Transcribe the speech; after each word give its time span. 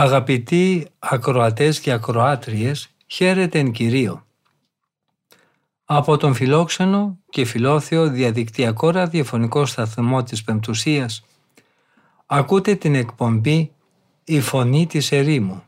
Αγαπητοί 0.00 0.86
ακροατές 0.98 1.80
και 1.80 1.92
ακροάτριες, 1.92 2.88
χαίρετε 3.06 3.58
εν 3.58 3.72
Κυρίω. 3.72 4.26
Από 5.84 6.16
τον 6.16 6.34
φιλόξενο 6.34 7.18
και 7.30 7.44
φιλόθεο 7.44 8.08
διαδικτυακό 8.08 8.90
ραδιοφωνικό 8.90 9.66
σταθμό 9.66 10.22
της 10.22 10.44
Πεμπτουσίας 10.44 11.24
ακούτε 12.26 12.74
την 12.74 12.94
εκπομπή 12.94 13.72
«Η 14.24 14.40
Φωνή 14.40 14.86
της 14.86 15.12
Ερήμου» 15.12 15.62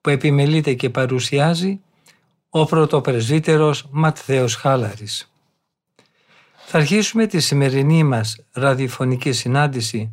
που 0.00 0.10
επιμελείται 0.10 0.74
και 0.74 0.90
παρουσιάζει 0.90 1.80
ο 2.50 2.64
πρωτοπρεσβύτερος 2.64 3.88
Ματθαίος 3.90 4.54
Χάλαρης. 4.54 5.32
Θα 6.66 6.78
αρχίσουμε 6.78 7.26
τη 7.26 7.40
σημερινή 7.40 8.04
μας 8.04 8.40
ραδιοφωνική 8.52 9.32
συνάντηση 9.32 10.12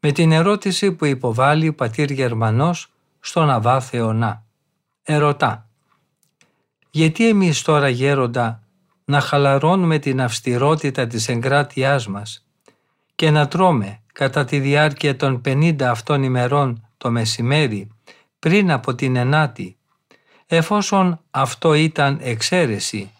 με 0.00 0.12
την 0.12 0.32
ερώτηση 0.32 0.92
που 0.92 1.04
υποβάλλει 1.04 1.68
ο 1.68 1.74
πατήρ 1.74 2.10
Γερμανός 2.10 2.90
στον 3.26 3.50
Αβά 3.50 3.80
Θεονά. 3.80 4.44
Ερωτά. 5.02 5.68
Γιατί 6.90 7.28
εμείς 7.28 7.62
τώρα 7.62 7.88
γέροντα 7.88 8.62
να 9.04 9.20
χαλαρώνουμε 9.20 9.98
την 9.98 10.20
αυστηρότητα 10.20 11.06
της 11.06 11.28
εγκράτειάς 11.28 12.06
μας 12.06 12.46
και 13.14 13.30
να 13.30 13.48
τρώμε 13.48 14.00
κατά 14.12 14.44
τη 14.44 14.58
διάρκεια 14.58 15.16
των 15.16 15.40
50 15.44 15.82
αυτών 15.82 16.22
ημερών 16.22 16.88
το 16.96 17.10
μεσημέρι 17.10 17.88
πριν 18.38 18.70
από 18.70 18.94
την 18.94 19.16
ενάτη, 19.16 19.76
εφόσον 20.46 21.20
αυτό 21.30 21.74
ήταν 21.74 22.18
εξαίρεση 22.22 23.10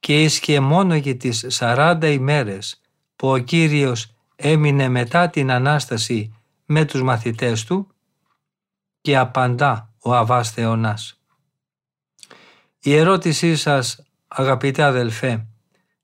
και 0.00 0.22
ίσχυε 0.22 0.60
μόνο 0.60 0.94
για 0.94 1.16
τις 1.16 1.46
40 1.58 1.98
ημέρες 2.02 2.80
που 3.16 3.30
ο 3.30 3.38
Κύριος 3.38 4.14
έμεινε 4.36 4.88
μετά 4.88 5.28
την 5.28 5.50
Ανάσταση 5.50 6.34
με 6.66 6.84
τους 6.84 7.02
μαθητές 7.02 7.64
του 7.64 7.90
και 9.06 9.16
απαντά 9.16 9.92
ο 10.02 10.14
Αβάς 10.14 10.50
Θεονάς. 10.50 11.20
Η 12.80 12.96
ερώτησή 12.96 13.56
σας 13.56 14.02
αγαπητέ 14.28 14.82
αδελφέ 14.82 15.46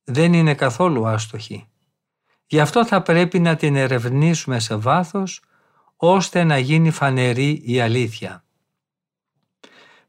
δεν 0.04 0.32
είναι 0.32 0.54
καθόλου 0.54 1.06
άστοχη. 1.06 1.66
Γι' 2.46 2.60
αυτό 2.60 2.86
θα 2.86 3.02
πρέπει 3.02 3.38
να 3.38 3.56
την 3.56 3.76
ερευνήσουμε 3.76 4.58
σε 4.58 4.76
βάθος 4.76 5.42
ώστε 5.96 6.44
να 6.44 6.58
γίνει 6.58 6.90
φανερή 6.90 7.62
η 7.64 7.80
αλήθεια. 7.80 8.44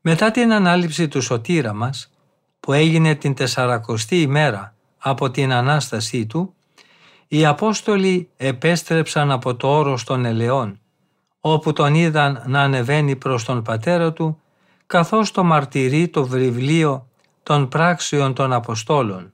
Μετά 0.02 0.32
την 0.32 0.54
ανάληψη 0.54 1.08
του 1.08 1.22
σωτήρα 1.22 1.74
μας, 1.74 2.12
που 2.60 2.74
έγινε 2.74 3.16
την 3.16 3.34
τεσσαρακοστή 3.34 4.22
ημέρα 4.22 4.76
από 4.98 5.32
την 5.32 5.52
Ανάστασή 5.52 6.26
του, 6.26 6.56
οι 7.28 7.46
Απόστολοι 7.46 8.30
επέστρεψαν 8.38 9.32
από 9.32 9.56
το 9.56 9.78
όρος 9.78 10.04
των 10.04 10.26
ελαιών, 10.26 10.83
όπου 11.46 11.74
τον 11.74 11.96
είδαν 11.96 12.44
να 12.46 12.62
ανεβαίνει 12.62 13.16
προς 13.16 13.44
τον 13.44 13.62
πατέρα 13.62 14.14
του, 14.14 14.42
καθώς 14.86 15.32
το 15.32 15.44
μαρτυρεί 15.44 16.08
το 16.08 16.26
βιβλίο 16.28 17.08
των 17.44 17.68
πράξεων 17.68 18.34
των 18.34 18.54
Αποστόλων. 18.54 19.34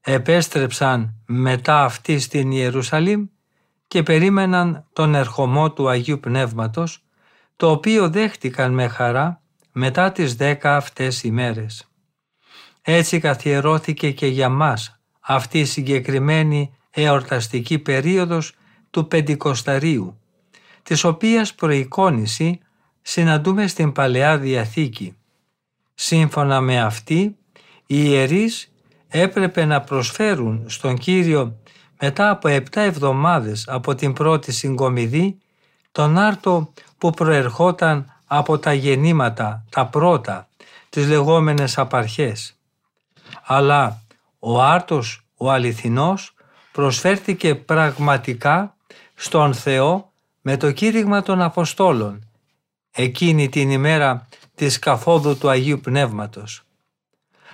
Επέστρεψαν 0.00 1.14
μετά 1.26 1.84
αυτή 1.84 2.18
στην 2.18 2.50
Ιερουσαλήμ 2.50 3.26
και 3.86 4.02
περίμεναν 4.02 4.84
τον 4.92 5.14
ερχομό 5.14 5.72
του 5.72 5.88
Αγίου 5.88 6.20
Πνεύματος, 6.20 7.04
το 7.56 7.70
οποίο 7.70 8.10
δέχτηκαν 8.10 8.72
με 8.72 8.88
χαρά 8.88 9.42
μετά 9.72 10.12
τις 10.12 10.34
δέκα 10.34 10.76
αυτές 10.76 11.22
ημέρες. 11.22 11.88
Έτσι 12.82 13.18
καθιερώθηκε 13.18 14.10
και 14.10 14.26
για 14.26 14.48
μας 14.48 15.00
αυτή 15.20 15.58
η 15.58 15.64
συγκεκριμένη 15.64 16.74
εορταστική 16.90 17.78
περίοδος 17.78 18.54
του 18.90 19.06
Πεντηκοσταρίου, 19.06 20.19
της 20.82 21.04
οποίας 21.04 21.54
προεικόνηση 21.54 22.60
συναντούμε 23.02 23.66
στην 23.66 23.92
Παλαιά 23.92 24.38
Διαθήκη. 24.38 25.16
Σύμφωνα 25.94 26.60
με 26.60 26.80
αυτή, 26.80 27.36
οι 27.86 28.02
ιερείς 28.04 28.72
έπρεπε 29.08 29.64
να 29.64 29.80
προσφέρουν 29.80 30.64
στον 30.68 30.98
Κύριο 30.98 31.56
μετά 32.00 32.30
από 32.30 32.48
επτά 32.48 32.80
εβδομάδες 32.80 33.68
από 33.68 33.94
την 33.94 34.12
πρώτη 34.12 34.52
συγκομιδή 34.52 35.38
τον 35.92 36.18
άρτο 36.18 36.72
που 36.98 37.10
προερχόταν 37.10 38.12
από 38.26 38.58
τα 38.58 38.72
γεννήματα, 38.72 39.64
τα 39.70 39.86
πρώτα, 39.86 40.48
τις 40.88 41.08
λεγόμενες 41.08 41.78
απαρχές. 41.78 42.56
Αλλά 43.42 44.02
ο 44.38 44.62
άρτος, 44.62 45.26
ο 45.36 45.50
αληθινός, 45.50 46.34
προσφέρθηκε 46.72 47.54
πραγματικά 47.54 48.76
στον 49.14 49.54
Θεό 49.54 50.09
με 50.40 50.56
το 50.56 50.72
κήρυγμα 50.72 51.22
των 51.22 51.42
Αποστόλων 51.42 52.28
εκείνη 52.90 53.48
την 53.48 53.70
ημέρα 53.70 54.28
της 54.54 54.78
καθόδου 54.78 55.38
του 55.38 55.48
Αγίου 55.48 55.80
Πνεύματος. 55.80 56.62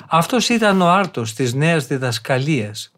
Αυτός 0.09 0.49
ήταν 0.49 0.81
ο 0.81 0.89
άρτος 0.89 1.33
της 1.33 1.55
νέας 1.55 1.87
διδασκαλίας 1.87 2.93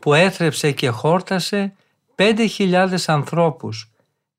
που 0.00 0.14
έθρεψε 0.14 0.72
και 0.72 0.88
χόρτασε 0.88 1.72
πέντε 2.14 2.46
χιλιάδες 2.46 3.08
ανθρώπους 3.08 3.90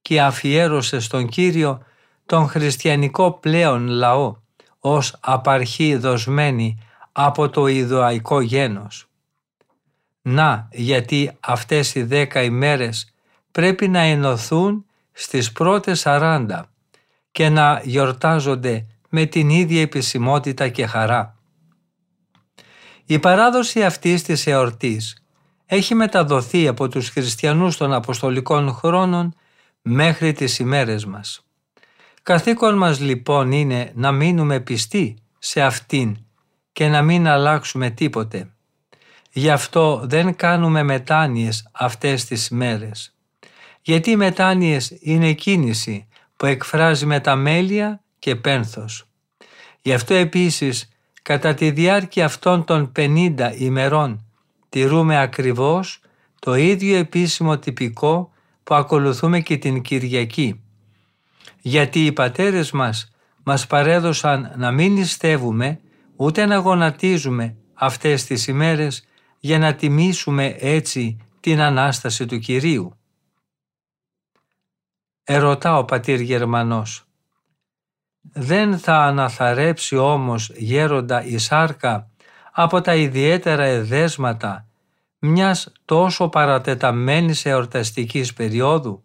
και 0.02 0.22
αφιέρωσε 0.22 1.00
στον 1.00 1.28
Κύριο 1.28 1.84
τον 2.26 2.48
χριστιανικό 2.48 3.32
πλέον 3.32 3.88
λαό 3.88 4.36
ως 4.80 5.18
απαρχή 5.20 5.96
δοσμένη 5.96 6.80
από 7.12 7.50
το 7.50 7.68
Ιδωαϊκό 7.68 8.42
γένος. 8.42 9.06
Να 10.22 10.68
γιατί 10.72 11.32
αυτές 11.40 11.96
οι 11.96 12.04
δέκα 12.04 12.44
ημέρες 12.44 13.14
πρέπει 13.52 13.88
να 13.88 14.00
ενωθούν 14.00 14.86
στις 15.12 15.52
πρώτες 15.52 16.00
σαράντα 16.00 16.70
και 17.32 17.50
να 17.50 17.82
γιορτάζονται 17.84 18.86
με 19.10 19.26
την 19.26 19.50
ίδια 19.50 19.82
επισημότητα 19.82 20.68
και 20.68 20.86
χαρά. 20.86 21.36
Η 23.06 23.20
παράδοση 23.20 23.84
αυτής 23.84 24.24
της 24.24 24.48
εορτής 24.48 25.26
έχει 25.66 25.96
μεταδοθεί 25.96 26.68
από 26.68 26.88
τους 26.88 27.10
χριστιανούς 27.10 27.78
των 27.78 27.94
Αποστολικών 27.94 28.74
χρόνων 28.74 29.34
μέχρι 29.82 30.34
τις 30.34 30.60
ημέρες 30.60 31.06
μας. 31.06 31.46
Καθήκον 32.24 32.78
μας 32.78 33.00
λοιπόν 33.00 33.52
είναι 33.52 33.92
να 33.96 34.12
μείνουμε 34.12 34.60
πιστοί 34.60 35.18
σε 35.40 35.62
αυτήν 35.62 36.18
και 36.72 36.88
να 36.88 37.02
μην 37.02 37.28
αλλάξουμε 37.28 37.90
τίποτε. 37.90 38.52
Γι' 39.32 39.50
αυτό 39.50 40.02
δεν 40.04 40.36
κάνουμε 40.36 40.84
μετάνοιες 40.84 41.70
αυτές 41.72 42.26
τις 42.26 42.50
μέρες. 42.50 43.16
Γιατί 43.82 44.12
οι 44.12 44.16
μετάνοιες 44.16 44.98
είναι 45.00 45.34
κίνηση 45.34 46.08
που 46.38 46.46
εκφράζει 46.46 47.06
μεταμέλεια 47.06 48.02
και 48.20 48.36
πένθος. 48.36 49.06
Γι' 49.82 49.94
αυτό 49.94 50.14
επίσης 50.14 50.90
κατά 51.22 51.54
τη 51.54 51.72
διάρκεια 51.72 52.26
αυτών 52.26 52.64
των 52.64 52.92
50 52.96 53.36
ημερών 53.58 54.26
τηρούμε 54.70 55.20
ακριβώς 55.20 56.00
το 56.40 56.56
ίδιο 56.56 56.98
επίσημο 56.98 57.58
τυπικό 57.58 58.32
που 58.64 58.76
ακολουθούμε 58.76 59.40
και 59.40 59.58
την 59.58 59.82
Κυριακή. 59.82 60.62
Γιατί 61.62 62.06
οι 62.06 62.12
πατέρες 62.12 62.72
μας 62.72 63.12
μας 63.44 63.68
παρέδωσαν 63.68 64.54
να 64.58 64.72
μην 64.72 64.94
νηστεύουμε 64.94 65.80
ούτε 66.16 66.46
να 66.46 66.56
γονατίζουμε 66.56 67.56
αυτές 67.74 68.26
τις 68.26 68.48
ημέρες 68.48 69.06
για 69.40 69.60
να 69.60 69.74
τιμήσουμε 69.74 70.56
έτσι 70.60 71.18
την 71.40 71.62
Ανάσταση 71.62 72.26
του 72.26 72.40
Κυρίου. 72.40 72.96
Ερωτά 75.24 75.78
ο 75.78 75.86
πατήρ 75.86 76.20
Γερμανός. 76.22 77.06
Δεν 78.34 78.78
θα 78.78 78.98
αναθαρέψει 78.98 79.96
όμως 79.96 80.50
γέροντα 80.50 81.24
η 81.24 81.38
σάρκα 81.38 82.10
από 82.52 82.82
τα 82.82 82.96
ιδιαίτερα 82.96 83.64
εδέσματα 83.64 84.66
μιας 85.20 85.72
τόσο 85.86 86.30
παρατεταμένης 86.30 87.46
εορταστικής 87.46 88.34
περίοδου; 88.34 89.04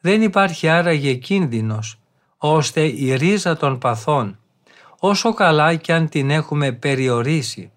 Δεν 0.00 0.22
υπάρχει 0.22 0.68
άραγε 0.68 1.14
κίνδυνος 1.14 1.98
ώστε 2.36 2.80
η 2.80 3.14
ρίζα 3.16 3.56
των 3.56 3.78
παθών 3.78 4.38
όσο 4.98 5.34
καλά 5.34 5.74
κι 5.74 5.92
αν 5.92 6.08
την 6.08 6.30
έχουμε 6.30 6.72
περιορίσει 6.72 7.72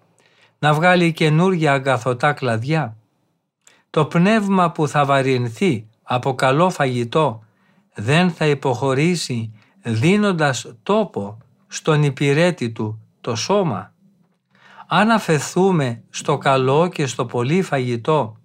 να 0.60 0.74
βγάλει 0.74 1.14
καινούργια 1.14 1.74
αγκαθωτά 1.74 2.34
κλαδιά; 2.34 2.98
Το 3.90 4.06
πνεύμα 4.06 4.72
που 4.72 4.88
θα 4.88 5.06
βαρυνθεί 5.06 5.88
από 6.08 6.36
καλό 6.36 6.70
φαγητό 6.70 7.44
δεν 7.94 8.32
θα 8.32 8.46
υποχωρήσει 8.46 9.52
δίνοντας 9.82 10.74
τόπο 10.84 11.38
στον 11.68 12.04
υπηρέτη 12.04 12.72
του 12.72 13.00
το 13.22 13.36
σώμα. 13.36 13.94
Αν 14.88 15.10
αφαιθούμε 15.10 16.04
στο 16.10 16.38
καλό 16.38 16.88
και 16.88 17.06
στο 17.06 17.26
πολύ 17.26 17.62
φαγητό, 17.62 18.38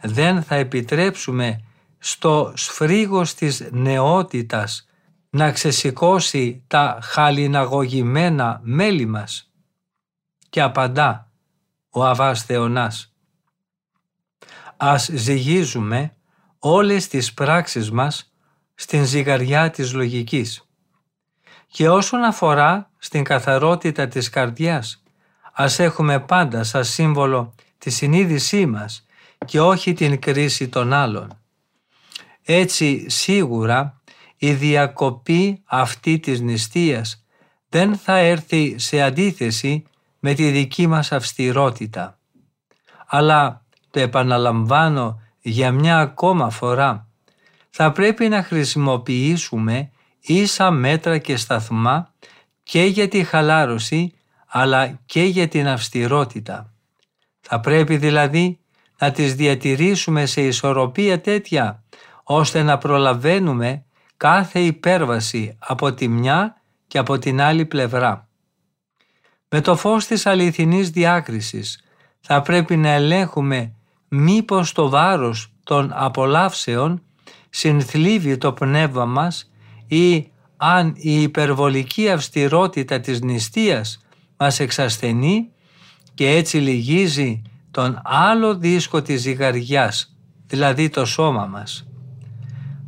δεν 0.00 0.42
θα 0.42 0.54
επιτρέψουμε 0.54 1.64
στο 1.98 2.52
σφρίγος 2.54 3.34
της 3.34 3.68
νεότητας 3.70 4.86
να 5.30 5.50
ξεσηκώσει 5.52 6.64
τα 6.66 6.98
χαλιναγωγημένα 7.02 8.60
μέλη 8.62 9.06
μας. 9.06 9.50
Και 10.48 10.62
απαντά 10.62 11.30
ο 11.90 12.04
Αβάς 12.04 12.42
Θεονάς. 12.42 13.14
Ας 14.76 15.10
ζυγίζουμε 15.12 16.16
όλες 16.64 17.08
τις 17.08 17.34
πράξεις 17.34 17.90
μας 17.90 18.32
στην 18.74 19.04
ζυγαριά 19.04 19.70
της 19.70 19.92
λογικής. 19.92 20.68
Και 21.66 21.88
όσον 21.88 22.22
αφορά 22.24 22.90
στην 22.98 23.24
καθαρότητα 23.24 24.08
της 24.08 24.28
καρδιάς, 24.28 25.02
ας 25.52 25.78
έχουμε 25.78 26.20
πάντα 26.20 26.64
σαν 26.64 26.84
σύμβολο 26.84 27.54
τη 27.78 27.90
συνείδησή 27.90 28.66
μας 28.66 29.06
και 29.46 29.60
όχι 29.60 29.92
την 29.92 30.20
κρίση 30.20 30.68
των 30.68 30.92
άλλων. 30.92 31.38
Έτσι 32.42 33.10
σίγουρα 33.10 34.00
η 34.36 34.52
διακοπή 34.52 35.62
αυτή 35.64 36.18
της 36.18 36.40
νηστείας 36.40 37.26
δεν 37.68 37.96
θα 37.96 38.16
έρθει 38.16 38.78
σε 38.78 39.02
αντίθεση 39.02 39.84
με 40.18 40.34
τη 40.34 40.50
δική 40.50 40.86
μας 40.86 41.12
αυστηρότητα. 41.12 42.18
Αλλά 43.06 43.64
το 43.90 44.00
επαναλαμβάνω 44.00 45.21
για 45.42 45.72
μια 45.72 45.98
ακόμα 45.98 46.50
φορά, 46.50 47.08
θα 47.70 47.92
πρέπει 47.92 48.28
να 48.28 48.42
χρησιμοποιήσουμε 48.42 49.90
ίσα 50.20 50.70
μέτρα 50.70 51.18
και 51.18 51.36
σταθμά 51.36 52.12
και 52.62 52.82
για 52.82 53.08
τη 53.08 53.24
χαλάρωση 53.24 54.12
αλλά 54.46 55.00
και 55.06 55.22
για 55.22 55.48
την 55.48 55.68
αυστηρότητα. 55.68 56.72
Θα 57.40 57.60
πρέπει 57.60 57.96
δηλαδή 57.96 58.58
να 58.98 59.10
τις 59.10 59.34
διατηρήσουμε 59.34 60.26
σε 60.26 60.42
ισορροπία 60.42 61.20
τέτοια 61.20 61.82
ώστε 62.22 62.62
να 62.62 62.78
προλαβαίνουμε 62.78 63.84
κάθε 64.16 64.60
υπέρβαση 64.60 65.56
από 65.58 65.92
τη 65.92 66.08
μια 66.08 66.62
και 66.86 66.98
από 66.98 67.18
την 67.18 67.40
άλλη 67.40 67.66
πλευρά. 67.66 68.28
Με 69.48 69.60
το 69.60 69.76
φως 69.76 70.06
της 70.06 70.26
αληθινής 70.26 70.90
διάκρισης 70.90 71.84
θα 72.20 72.42
πρέπει 72.42 72.76
να 72.76 72.88
ελέγχουμε 72.88 73.74
μήπως 74.14 74.72
το 74.72 74.88
βάρος 74.88 75.52
των 75.64 75.90
απολαύσεων 75.94 77.02
συνθλίβει 77.50 78.36
το 78.36 78.52
πνεύμα 78.52 79.04
μας 79.04 79.50
ή 79.86 80.30
αν 80.56 80.92
η 80.96 81.22
υπερβολική 81.22 82.10
αυστηρότητα 82.10 83.00
της 83.00 83.20
νηστείας 83.20 84.06
μας 84.36 84.60
εξασθενεί 84.60 85.48
και 86.14 86.30
έτσι 86.30 86.56
λυγίζει 86.56 87.42
τον 87.70 88.00
άλλο 88.04 88.54
δίσκο 88.54 89.02
της 89.02 89.20
ζυγαριάς, 89.20 90.16
δηλαδή 90.46 90.88
το 90.88 91.04
σώμα 91.04 91.46
μας. 91.46 91.86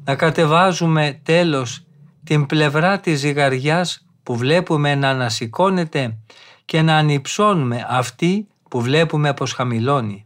Να 0.04 0.14
κατεβάζουμε 0.14 1.20
τέλος 1.22 1.86
την 2.24 2.46
πλευρά 2.46 3.00
της 3.00 3.20
ζυγαριάς 3.20 4.06
που 4.22 4.36
βλέπουμε 4.36 4.94
να 4.94 5.08
ανασηκώνεται 5.08 6.18
και 6.64 6.82
να 6.82 6.96
ανυψώνουμε 6.96 7.86
αυτή 7.88 8.46
που 8.70 8.80
βλέπουμε 8.80 9.34
πως 9.34 9.52
χαμηλώνει. 9.52 10.23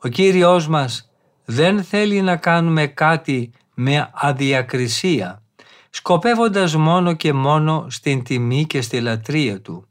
Ο 0.00 0.08
Κύριος 0.08 0.68
μας 0.68 1.10
δεν 1.44 1.82
θέλει 1.84 2.20
να 2.20 2.36
κάνουμε 2.36 2.86
κάτι 2.86 3.50
με 3.74 4.10
αδιακρισία, 4.12 5.42
σκοπεύοντας 5.90 6.76
μόνο 6.76 7.12
και 7.12 7.32
μόνο 7.32 7.86
στην 7.90 8.22
τιμή 8.22 8.64
και 8.64 8.80
στη 8.80 9.00
λατρεία 9.00 9.60
Του. 9.60 9.88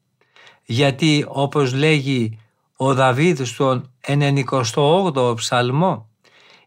Γιατί 0.64 1.26
όπως 1.28 1.74
λέγει 1.74 2.40
ο 2.76 2.94
Δαβίδ 2.94 3.42
στον 3.42 3.92
98ο 4.08 5.36
ψαλμό, 5.36 6.10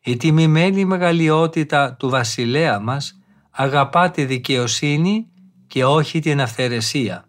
η 0.03 0.17
τιμημένη 0.17 0.85
μεγαλειότητα 0.85 1.95
του 1.95 2.09
βασιλέα 2.09 2.81
μας 2.81 3.19
αγαπά 3.51 4.11
τη 4.11 4.25
δικαιοσύνη 4.25 5.27
και 5.67 5.85
όχι 5.85 6.21
την 6.21 6.41
αυθαιρεσία. 6.41 7.29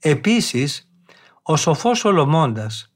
Επίσης, 0.00 0.88
ο 1.42 1.56
σοφός 1.56 1.98
Σολομώντας 1.98 2.93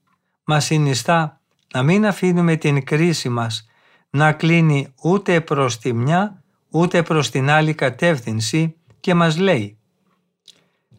μας 0.50 0.64
συνιστά 0.64 1.40
να 1.74 1.82
μην 1.82 2.06
αφήνουμε 2.06 2.56
την 2.56 2.84
κρίση 2.84 3.28
μας 3.28 3.68
να 4.10 4.32
κλείνει 4.32 4.94
ούτε 5.02 5.40
προς 5.40 5.78
τη 5.78 5.92
μια 5.92 6.42
ούτε 6.70 7.02
προς 7.02 7.30
την 7.30 7.50
άλλη 7.50 7.74
κατεύθυνση 7.74 8.76
και 9.00 9.14
μας 9.14 9.38
λέει 9.38 9.78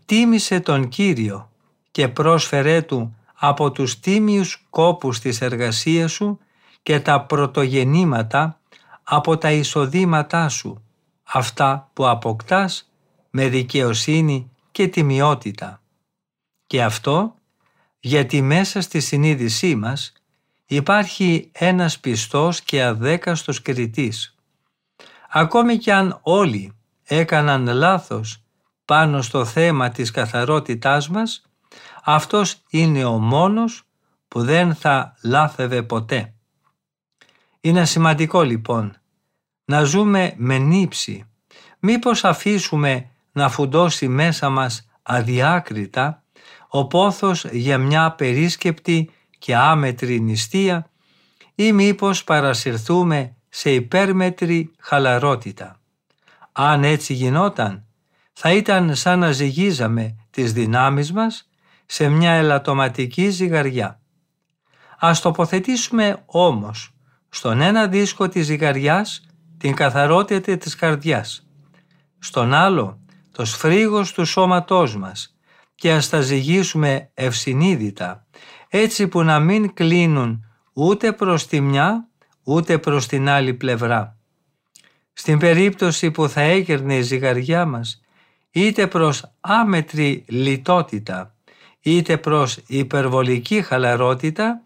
«Τίμησε 0.06 0.60
τον 0.60 0.88
Κύριο 0.88 1.51
και 1.92 2.07
πρόσφερέ 2.07 2.81
Του 2.81 3.16
από 3.34 3.72
τους 3.72 4.00
τίμιους 4.00 4.66
κόπους 4.69 5.19
της 5.19 5.42
εργασίας 5.42 6.12
Σου 6.12 6.40
και 6.84 7.00
τα 7.00 7.22
πρωτογενήματα 7.22 8.60
από 9.04 9.38
τα 9.38 9.51
εισοδήματά 9.51 10.50
Σου, 10.50 10.84
αυτά 11.24 11.90
που 11.94 12.07
αποκτάς 12.07 12.92
με 13.30 13.48
δικαιοσύνη 13.48 14.51
και 14.72 14.88
τιμιότητα». 14.88 15.81
Και 16.68 16.84
αυτό 16.84 17.34
γιατί 18.00 18.42
μέσα 18.42 18.81
στη 18.81 19.00
συνείδησή 19.00 19.75
μας 19.75 20.13
υπάρχει 20.66 21.50
ένας 21.51 22.00
πιστός 22.00 22.62
και 22.62 22.84
αδέκαστος 22.84 23.62
κριτής. 23.62 24.36
Ακόμη 25.30 25.78
κι 25.78 25.92
αν 25.92 26.19
όλοι 26.22 26.74
έκαναν 27.04 27.68
λάθος 27.68 28.44
πάνω 28.86 29.22
στο 29.22 29.46
θέμα 29.46 29.90
της 29.90 30.12
καθαρότητάς 30.12 31.10
μας, 31.10 31.42
αυτός 32.04 32.57
είναι 32.69 33.06
ο 33.06 33.18
μόνος 33.18 33.84
που 34.28 34.44
δεν 34.44 34.75
θα 34.75 35.16
λάθευε 35.24 35.84
ποτέ. 35.84 36.34
Είναι 37.62 37.86
σημαντικό 37.86 38.42
λοιπόν 38.42 38.98
να 39.66 39.84
ζούμε 39.84 40.34
με 40.38 40.57
νύψη, 40.57 41.25
μήπως 41.80 42.24
αφήσουμε 42.24 43.10
να 43.31 43.50
φουντώσει 43.50 44.07
μέσα 44.07 44.50
μας 44.50 44.90
αδιάκριτα 45.04 46.24
ο 46.71 46.88
πόθος 46.88 47.45
για 47.51 47.77
μια 47.77 48.12
περίσκεπτη 48.12 49.10
και 49.39 49.56
άμετρη 49.56 50.19
νηστεία 50.19 50.89
ή 51.56 51.71
μήπως 51.71 52.24
παρασυρθούμε 52.24 53.36
σε 53.50 53.74
υπέρμετρη 53.74 54.72
χαλαρότητα. 54.79 55.79
Αν 56.51 56.84
έτσι 56.84 57.13
γινόταν, 57.13 57.86
θα 58.34 58.51
ήταν 58.51 58.96
σαν 58.96 59.20
να 59.20 59.32
ζυγίζαμε 59.32 60.15
τις 60.29 60.53
δυνάμεις 60.53 61.12
μας 61.12 61.50
σε 61.86 62.10
μια 62.10 62.32
ελαττωματική 62.32 63.29
ζυγαριά. 63.29 64.01
Ας 65.00 65.22
τοποθετήσουμε 65.22 66.24
όμως 66.25 66.93
στον 67.29 67.62
ένα 67.62 67.88
δίσκο 67.88 68.29
της 68.29 68.46
ζυγαριάς 68.46 69.22
την 69.58 69.75
καθαρότητα 69.75 70.58
της 70.58 70.75
καρδιάς, 70.75 71.48
στον 72.20 72.53
άλλο 72.53 73.00
το 73.32 73.46
σφρίγος 73.46 74.13
του 74.13 74.25
σώματός 74.25 74.98
μας 74.98 75.38
και 75.79 75.91
ας 75.91 76.09
τα 76.09 76.21
ζυγίσουμε 76.21 77.09
ευσυνείδητα, 77.13 78.25
έτσι 78.69 79.07
που 79.07 79.24
να 79.24 79.39
μην 79.39 79.74
κλείνουν 79.74 80.45
ούτε 80.74 81.12
προς 81.12 81.48
τη 81.48 81.62
μια 81.62 82.07
ούτε 82.43 82.77
προς 82.77 83.07
την 83.07 83.29
άλλη 83.29 83.53
πλευρά. 83.53 84.17
Στην 85.13 85.39
περίπτωση 85.39 86.12
που 86.12 86.29
θα 86.29 86.41
έγερνε 86.41 86.95
η 86.95 87.01
ζυγαριά 87.01 87.65
μας, 87.65 88.01
είτε 88.51 88.88
προς 88.88 89.31
άμετρη 89.39 90.25
λιτότητα, 90.27 91.36
είτε 91.81 92.17
προς 92.17 92.57
υπερβολική 92.67 93.62
χαλαρότητα, 93.62 94.62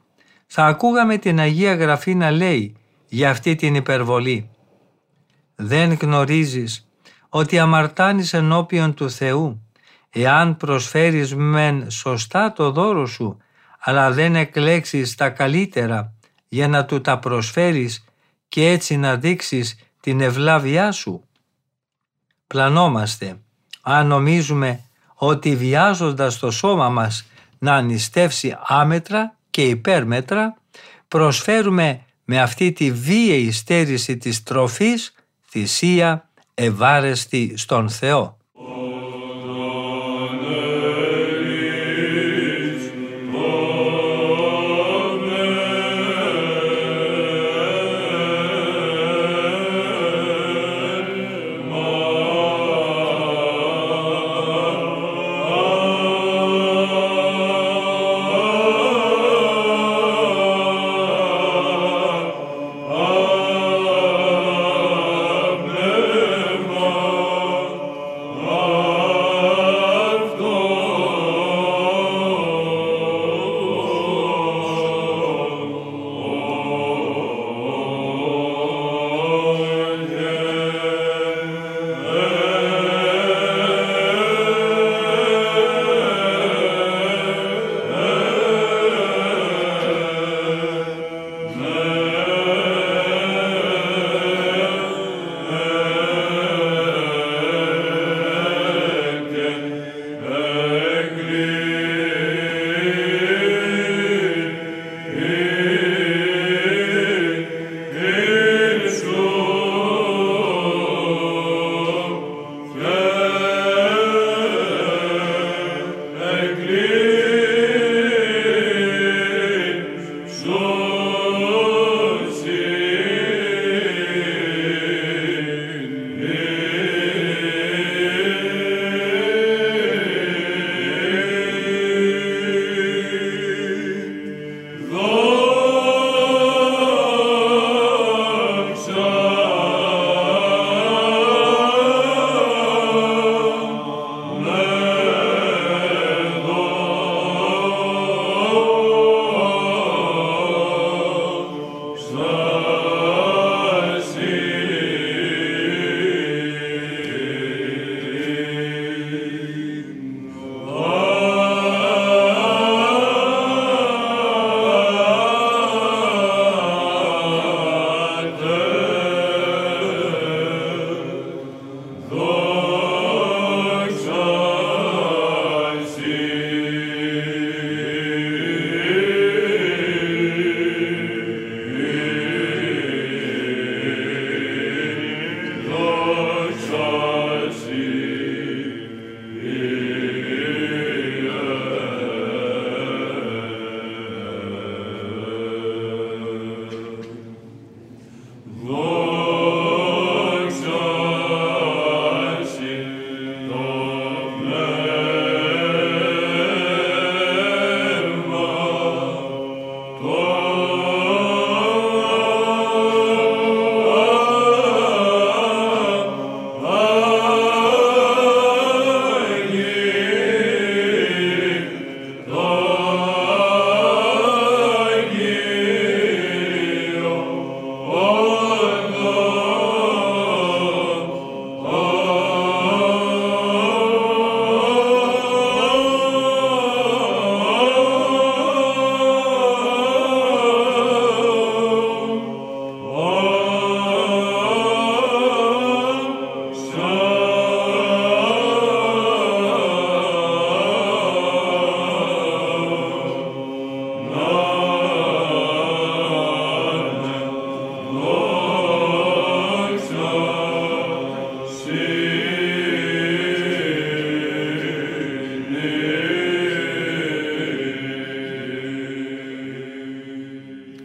θα 0.45 0.65
ακούγαμε 0.65 1.17
την 1.17 1.39
Αγία 1.39 1.75
Γραφή 1.75 2.15
να 2.15 2.31
λέει 2.31 2.75
για 3.07 3.29
αυτή 3.29 3.55
την 3.55 3.75
υπερβολή. 3.75 4.49
Δεν 5.55 5.93
γνωρίζεις 5.93 6.87
ότι 7.29 7.59
αμαρτάνεις 7.59 8.33
ενώπιον 8.33 8.93
του 8.93 9.09
Θεού 9.09 9.62
Εάν 10.15 10.57
προσφέρεις 10.57 11.35
μεν 11.35 11.91
σωστά 11.91 12.53
το 12.53 12.71
δώρο 12.71 13.05
σου, 13.05 13.37
αλλά 13.79 14.11
δεν 14.11 14.35
εκλέξεις 14.35 15.15
τα 15.15 15.29
καλύτερα 15.29 16.13
για 16.47 16.67
να 16.67 16.85
του 16.85 17.01
τα 17.01 17.19
προσφέρεις 17.19 18.05
και 18.49 18.69
έτσι 18.69 18.97
να 18.97 19.15
δείξεις 19.15 19.77
την 19.99 20.21
ευλάβειά 20.21 20.91
σου. 20.91 21.23
Πλανόμαστε 22.47 23.37
αν 23.81 24.07
νομίζουμε 24.07 24.83
ότι 25.13 25.55
βιάζοντας 25.55 26.39
το 26.39 26.51
σώμα 26.51 26.89
μας 26.89 27.25
να 27.59 27.73
ανιστεύσει 27.73 28.57
άμετρα 28.67 29.35
και 29.49 29.67
υπέρμετρα, 29.67 30.57
προσφέρουμε 31.07 32.05
με 32.25 32.41
αυτή 32.41 32.71
τη 32.71 32.91
βίαιη 32.91 33.51
στέρηση 33.51 34.17
της 34.17 34.43
τροφής 34.43 35.13
θυσία 35.49 36.29
ευάρεστη 36.53 37.53
στον 37.57 37.89
Θεό. 37.89 38.37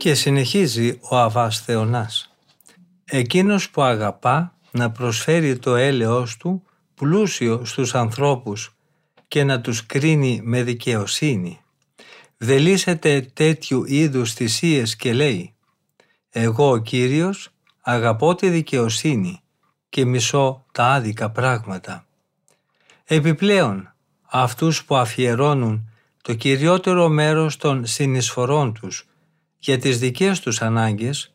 Και 0.08 0.14
συνεχίζει 0.14 0.98
ο 1.10 1.16
Αβάς 1.16 1.60
Θεονάς. 1.60 2.34
Εκείνος 3.04 3.70
που 3.70 3.82
αγαπά 3.82 4.54
να 4.70 4.90
προσφέρει 4.90 5.58
το 5.58 5.74
έλεος 5.74 6.36
του 6.36 6.62
πλούσιο 6.94 7.64
στους 7.64 7.94
ανθρώπους 7.94 8.76
και 9.28 9.44
να 9.44 9.60
τους 9.60 9.86
κρίνει 9.86 10.40
με 10.44 10.62
δικαιοσύνη. 10.62 11.60
Δελήσεται 12.36 13.30
τέτοιου 13.32 13.84
είδους 13.86 14.32
θυσίες 14.32 14.96
και 14.96 15.12
λέει 15.12 15.54
«Εγώ 16.30 16.70
ο 16.70 16.78
Κύριος 16.78 17.48
αγαπώ 17.80 18.34
τη 18.34 18.48
δικαιοσύνη 18.48 19.40
και 19.88 20.04
μισώ 20.04 20.64
τα 20.72 20.84
άδικα 20.84 21.30
πράγματα». 21.30 22.06
Επιπλέον, 23.04 23.94
αυτούς 24.22 24.84
που 24.84 24.96
αφιερώνουν 24.96 25.90
το 26.22 26.34
κυριότερο 26.34 27.08
μέρος 27.08 27.56
των 27.56 27.86
συνεισφορών 27.86 28.72
τους 28.72 29.07
για 29.58 29.78
τις 29.78 29.98
δικές 29.98 30.40
τους 30.40 30.62
ανάγκες, 30.62 31.32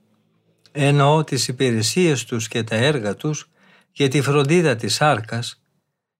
εννοώ 0.71 1.23
τις 1.23 1.47
υπηρεσίες 1.47 2.23
τους 2.23 2.47
και 2.47 2.63
τα 2.63 2.75
έργα 2.75 3.15
τους 3.15 3.49
για 3.91 4.07
τη 4.07 4.21
φροντίδα 4.21 4.75
της 4.75 4.93
σάρκας 4.93 5.61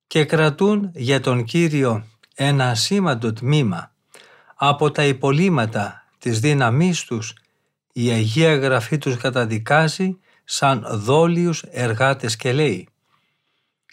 και 0.07 0.25
κρατούν 0.25 0.91
για 0.93 1.19
τον 1.19 1.43
Κύριο 1.43 2.05
ένα 2.35 2.69
ασήμαντο 2.69 3.33
τμήμα 3.33 3.91
από 4.55 4.91
τα 4.91 5.05
υπολείμματα 5.05 6.07
της 6.17 6.39
δύναμής 6.39 7.03
τους 7.03 7.33
η 7.93 8.09
Αγία 8.09 8.55
Γραφή 8.55 8.97
τους 8.97 9.17
καταδικάζει 9.17 10.17
σαν 10.43 10.85
δόλιους 10.89 11.61
εργάτες 11.61 12.35
και 12.35 12.53
λέει 12.53 12.87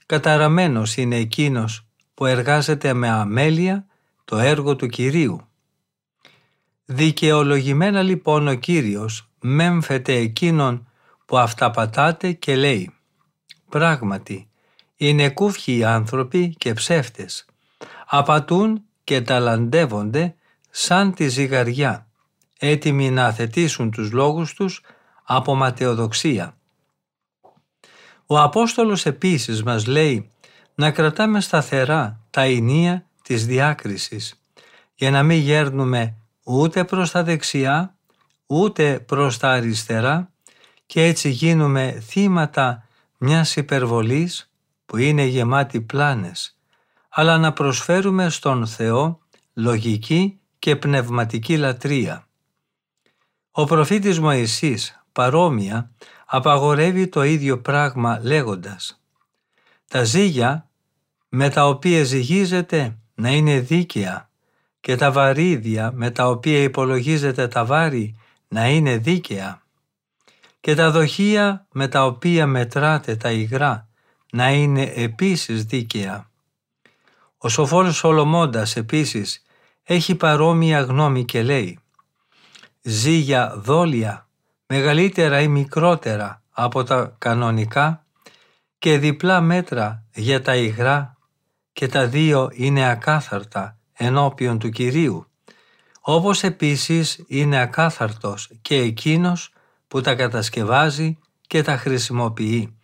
«Καταραμένος 0.07 0.97
είναι 0.97 1.17
εκείνος 1.17 1.87
που 2.14 2.26
εργάζεται 2.26 2.93
με 2.93 3.09
αμέλεια 3.09 3.87
το 4.25 4.38
έργο 4.38 4.76
του 4.76 4.87
Κυρίου». 4.87 5.50
Δικαιολογημένα 6.92 8.02
λοιπόν 8.02 8.49
ο 8.49 8.54
Κύριος 8.54 9.28
μέμφεται 9.40 10.14
εκείνον 10.14 10.88
που 11.26 11.38
αυταπατάται 11.38 12.32
και 12.32 12.56
λέει 12.56 12.94
«Πράγματι, 13.68 14.49
είναι 14.97 15.30
κούφιοι 15.30 15.76
οι 15.78 15.85
άνθρωποι 15.85 16.54
και 16.59 16.73
ψεύτες. 16.73 17.47
Απατούν 18.06 18.82
και 19.04 19.20
ταλαντεύονται 19.20 20.35
σαν 20.70 21.14
τη 21.14 21.28
ζυγαριά, 21.28 22.06
έτοιμοι 22.59 23.11
να 23.11 23.26
αθετήσουν 23.26 23.90
τους 23.90 24.12
λόγους 24.12 24.54
τους 24.54 24.82
από 25.25 25.54
ματαιοδοξία. 25.54 26.56
Ο 28.26 28.38
Απόστολος 28.38 29.06
επίσης 29.06 29.62
μας 29.62 29.87
λέει 29.87 30.30
να 30.75 30.90
κρατάμε 30.90 31.40
σταθερά 31.40 32.20
τα 32.30 32.42
ενία 32.42 33.04
της 33.23 33.47
διάκρισης 33.47 34.42
για 34.94 35.11
να 35.11 35.23
μην 35.23 35.38
γέρνουμε 35.38 36.14
ούτε 36.50 36.85
προς 36.85 37.11
τα 37.11 37.23
δεξιά 37.23 37.95
ούτε 38.47 39.00
προς 39.00 39.38
τα 39.38 39.50
αριστερά 39.50 40.33
και 40.87 41.04
έτσι 41.04 41.28
γίνουμε 41.28 42.02
θύματα 42.07 42.85
μιας 43.19 43.57
υπερβολής 43.57 44.52
που 44.87 44.97
είναι 44.97 45.25
γεμάτη 45.25 45.80
πλάνες 45.80 46.59
αλλά 47.09 47.38
να 47.38 47.52
προσφέρουμε 47.52 48.28
στον 48.28 48.66
Θεό 48.66 49.21
λογική 49.54 50.40
και 50.59 50.76
πνευματική 50.76 51.57
λατρεία. 51.57 52.26
Ο 53.50 53.64
προφήτης 53.64 54.21
Μωυσής 54.21 55.02
παρόμοια 55.12 55.90
απαγορεύει 56.26 57.09
το 57.09 57.23
ίδιο 57.23 57.61
πράγμα 57.61 58.21
λέγοντας 58.23 59.02
«Τα 59.88 60.04
ζύγια 60.04 60.69
με 61.28 61.49
τα 61.49 61.66
οποία 61.69 62.04
ζυγίζεται 62.04 62.99
να 63.14 63.30
είναι 63.30 63.61
δίκαια 63.61 64.29
και 64.80 64.96
τα 64.96 65.12
βαρύδια 65.12 65.92
με 65.94 66.10
τα 66.10 66.28
οποία 66.28 66.62
υπολογίζεται 66.62 67.49
τα 67.49 67.64
βάρη 67.64 68.16
να 68.49 68.68
είναι 68.68 68.96
δίκαια 68.96 69.62
και 70.60 70.75
τα 70.75 70.90
δοχεία 70.90 71.66
με 71.72 71.88
τα 71.88 72.04
οποία 72.04 72.46
μετράτε 72.46 73.16
τα 73.16 73.30
υγρά 73.30 73.88
να 74.32 74.50
είναι 74.50 74.82
επίσης 74.82 75.64
δίκαια. 75.64 76.30
Ο 77.38 77.49
σοφός 77.49 77.96
Σολομώντας 77.96 78.76
επίσης 78.76 79.42
έχει 79.82 80.14
παρόμοια 80.14 80.80
γνώμη 80.80 81.25
και 81.25 81.42
λέει 81.42 81.78
«Ζύγια 82.82 83.54
δόλια, 83.56 84.28
μεγαλύτερα 84.66 85.40
ή 85.40 85.49
μικρότερα 85.49 86.42
από 86.50 86.84
τα 86.84 87.14
κανονικά 87.18 88.04
και 88.78 88.99
διπλά 88.99 89.40
μέτρα 89.40 90.04
για 90.14 90.42
τα 90.42 90.56
υγρά 90.56 91.16
και 91.72 91.87
τα 91.87 92.06
δύο 92.06 92.50
είναι 92.52 92.90
ακάθαρτα 92.90 93.79
ενώπιον 94.00 94.59
του 94.59 94.71
Κυρίου, 94.71 95.26
όπως 96.00 96.42
επίσης 96.42 97.25
είναι 97.26 97.61
ακάθαρτος 97.61 98.50
και 98.62 98.76
εκείνος 98.76 99.52
που 99.88 100.00
τα 100.00 100.14
κατασκευάζει 100.14 101.19
και 101.47 101.62
τα 101.62 101.76
χρησιμοποιεί. 101.76 102.78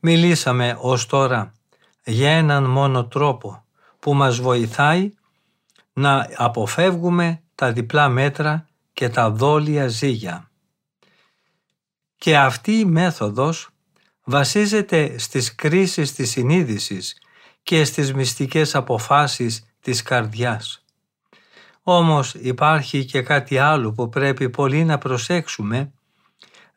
Μιλήσαμε 0.00 0.76
ως 0.80 1.06
τώρα 1.06 1.52
για 2.04 2.30
έναν 2.30 2.64
μόνο 2.64 3.06
τρόπο 3.06 3.64
που 3.98 4.14
μας 4.14 4.38
βοηθάει 4.40 5.14
να 5.92 6.28
αποφεύγουμε 6.36 7.42
τα 7.54 7.72
διπλά 7.72 8.08
μέτρα 8.08 8.68
και 8.92 9.08
τα 9.08 9.30
δόλια 9.30 9.88
ζύγια. 9.88 10.50
Και 12.16 12.38
αυτή 12.38 12.72
η 12.72 12.84
μέθοδος 12.84 13.68
βασίζεται 14.24 15.18
στις 15.18 15.54
κρίσεις 15.54 16.12
της 16.12 16.30
συνείδησης 16.30 17.18
και 17.64 17.84
στις 17.84 18.14
μυστικές 18.14 18.74
αποφάσεις 18.74 19.66
της 19.80 20.02
καρδιάς. 20.02 20.84
Όμως 21.82 22.34
υπάρχει 22.34 23.04
και 23.04 23.22
κάτι 23.22 23.58
άλλο 23.58 23.92
που 23.92 24.08
πρέπει 24.08 24.50
πολύ 24.50 24.84
να 24.84 24.98
προσέξουμε. 24.98 25.92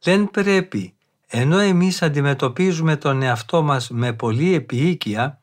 Δεν 0.01 0.31
πρέπει, 0.31 0.95
ενώ 1.27 1.57
εμείς 1.57 2.01
αντιμετωπίζουμε 2.01 2.95
τον 2.95 3.21
εαυτό 3.21 3.61
μας 3.61 3.89
με 3.89 4.13
πολύ 4.13 4.53
επίοικια, 4.53 5.39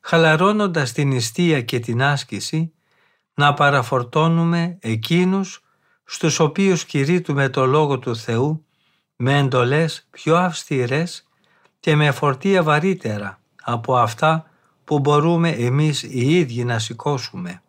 χαλαρώνοντας 0.00 0.92
την 0.92 1.12
ιστία 1.12 1.62
και 1.62 1.78
την 1.78 2.02
άσκηση, 2.02 2.72
να 3.34 3.54
παραφορτώνουμε 3.54 4.78
εκείνους 4.80 5.64
στους 6.04 6.38
οποίους 6.38 6.84
κηρύττουμε 6.84 7.48
το 7.48 7.66
Λόγο 7.66 7.98
του 7.98 8.16
Θεού 8.16 8.64
με 9.16 9.38
εντολές 9.38 10.06
πιο 10.10 10.36
αυστηρές 10.36 11.28
και 11.80 11.96
με 11.96 12.10
φορτία 12.10 12.62
βαρύτερα 12.62 13.40
από 13.62 13.96
αυτά 13.96 14.49
που 14.90 14.98
μπορούμε 14.98 15.50
εμείς 15.50 16.02
οι 16.02 16.36
ίδιοι 16.36 16.64
να 16.64 16.78
σηκώσουμε. 16.78 17.62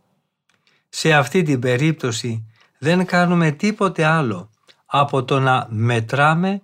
Σε 0.90 1.14
αυτή 1.14 1.44
την 1.44 1.60
περίπτωση 1.60 2.46
δεν 2.78 3.06
κάνουμε 3.06 3.52
τίποτε 3.52 4.06
άλλο 4.06 4.50
από 4.86 5.24
το 5.24 5.40
να 5.40 5.68
μετράμε 5.70 6.62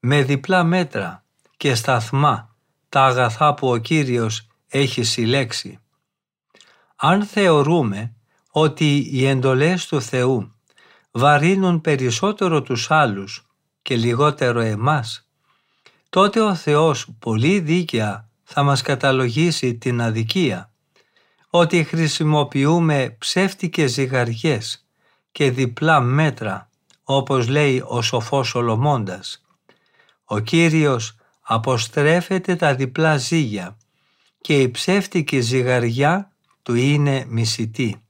με 0.00 0.22
διπλά 0.22 0.64
μέτρα 0.64 1.24
και 1.56 1.74
σταθμά 1.74 2.54
τα 2.88 3.04
αγαθά 3.04 3.54
που 3.54 3.68
ο 3.70 3.76
Κύριος 3.76 4.48
έχει 4.68 5.02
συλλέξει. 5.02 5.78
Αν 6.96 7.22
θεωρούμε 7.22 8.14
ότι 8.50 9.08
οι 9.12 9.26
εντολές 9.26 9.86
του 9.86 10.02
Θεού 10.02 10.54
βαρύνουν 11.10 11.80
περισσότερο 11.80 12.62
τους 12.62 12.90
άλλους 12.90 13.46
και 13.82 13.96
λιγότερο 13.96 14.60
εμάς, 14.60 15.28
τότε 16.08 16.40
ο 16.40 16.54
Θεός 16.54 17.08
πολύ 17.18 17.60
δίκαια 17.60 18.27
θα 18.50 18.62
μας 18.62 18.82
καταλογίσει 18.82 19.74
την 19.74 20.00
αδικία, 20.00 20.70
ότι 21.50 21.84
χρησιμοποιούμε 21.84 23.16
ψεύτικες 23.18 23.90
ζυγαριές 23.92 24.86
και 25.32 25.50
διπλά 25.50 26.00
μέτρα, 26.00 26.70
όπως 27.02 27.48
λέει 27.48 27.82
ο 27.86 28.02
σοφός 28.02 28.48
Σολομώντας. 28.48 29.44
Ο 30.24 30.38
Κύριος 30.38 31.16
αποστρέφεται 31.40 32.56
τα 32.56 32.74
διπλά 32.74 33.16
ζύγια 33.16 33.76
και 34.40 34.60
η 34.60 34.70
ψεύτικη 34.70 35.40
ζυγαριά 35.40 36.32
του 36.62 36.74
είναι 36.74 37.24
μισητή. 37.28 38.02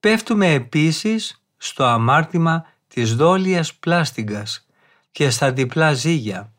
Πέφτουμε 0.00 0.52
επίσης 0.52 1.42
στο 1.56 1.84
αμάρτημα 1.84 2.66
της 2.88 3.14
δόλιας 3.14 3.74
πλάστιγκας 3.74 4.66
και 5.12 5.30
στα 5.30 5.52
διπλά 5.52 5.92
ζύγια, 5.92 6.52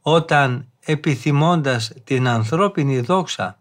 όταν 0.00 0.69
επιθυμώντας 0.84 1.92
την 2.04 2.28
ανθρώπινη 2.28 3.00
δόξα 3.00 3.58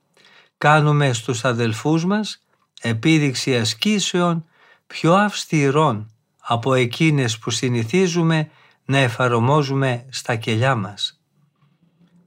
κάνουμε 0.58 1.14
στους 1.14 1.46
αδελφούς 1.46 2.06
μας 2.06 2.44
επίδειξη 2.82 3.58
ασκήσεων 3.58 4.46
πιο 4.88 5.14
αυστηρών 5.14 6.12
από 6.40 6.74
εκείνες 6.74 7.38
που 7.38 7.50
συνηθίζουμε 7.50 8.50
να 8.86 8.98
εφαρμόζουμε 8.98 10.06
στα 10.10 10.36
κελιά 10.36 10.76
μας. 10.76 11.22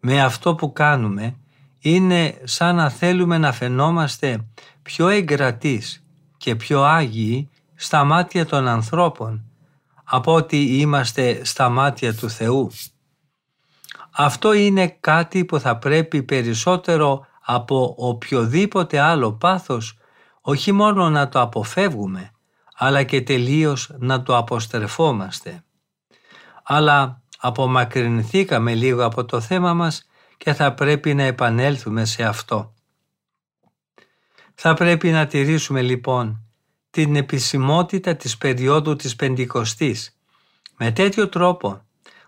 Με 0.01 0.23
αυτό 0.23 0.55
που 0.55 0.73
κάνουμε 0.73 1.37
είναι 1.79 2.41
σαν 2.45 2.77
να 2.77 2.91
θέλουμε 2.91 3.39
να 3.39 3.53
φαινόμαστε 3.53 4.47
πιο 4.83 5.09
εγκρατείς 5.09 6.05
και 6.37 6.55
πιο 6.57 6.83
άγιοι 6.83 7.49
στα 7.75 8.05
μάτια 8.05 8.47
των 8.47 8.69
ανθρώπων 8.69 9.45
από 10.05 10.35
ότι 10.35 10.57
είμαστε 10.57 11.45
στα 11.45 11.69
μάτια 11.69 12.15
του 12.15 12.31
Θεού. 12.31 12.71
Αυτό 14.13 14.53
είναι 14.53 14.89
κάτι 15.01 15.45
που 15.45 15.61
θα 15.61 15.79
πρέπει 15.79 16.23
περισσότερο 16.23 17.27
από 17.41 17.95
οποιοδήποτε 17.99 18.99
άλλο 18.99 19.33
πάθος 19.33 19.99
όχι 20.41 20.73
μόνο 20.73 21.11
να 21.11 21.29
το 21.29 21.41
αποφεύγουμε, 21.41 22.31
αλλά 22.75 23.03
και 23.03 23.23
τελείως 23.23 23.91
να 23.99 24.23
το 24.23 24.37
αποστρεφόμαστε. 24.37 25.65
Αλλά 26.63 27.23
απομακρυνθήκαμε 27.39 28.75
λίγο 28.75 29.05
από 29.05 29.25
το 29.25 29.41
θέμα 29.41 29.75
μας 29.75 30.07
και 30.37 30.53
θα 30.53 30.75
πρέπει 30.75 31.15
να 31.15 31.23
επανέλθουμε 31.23 32.05
σε 32.05 32.23
αυτό. 32.23 32.75
Θα 34.55 34.75
πρέπει 34.75 35.11
να 35.11 35.27
τηρήσουμε 35.27 35.83
λοιπόν 35.83 36.47
την 36.91 37.17
επισημότητα 37.17 38.17
της 38.17 38.39
περίοδου 38.39 38.97
της 38.97 39.17
Πεντηκοστής 39.17 40.17
με 40.77 40.93
τέτοιο 40.93 41.29
τρόπο 41.29 41.83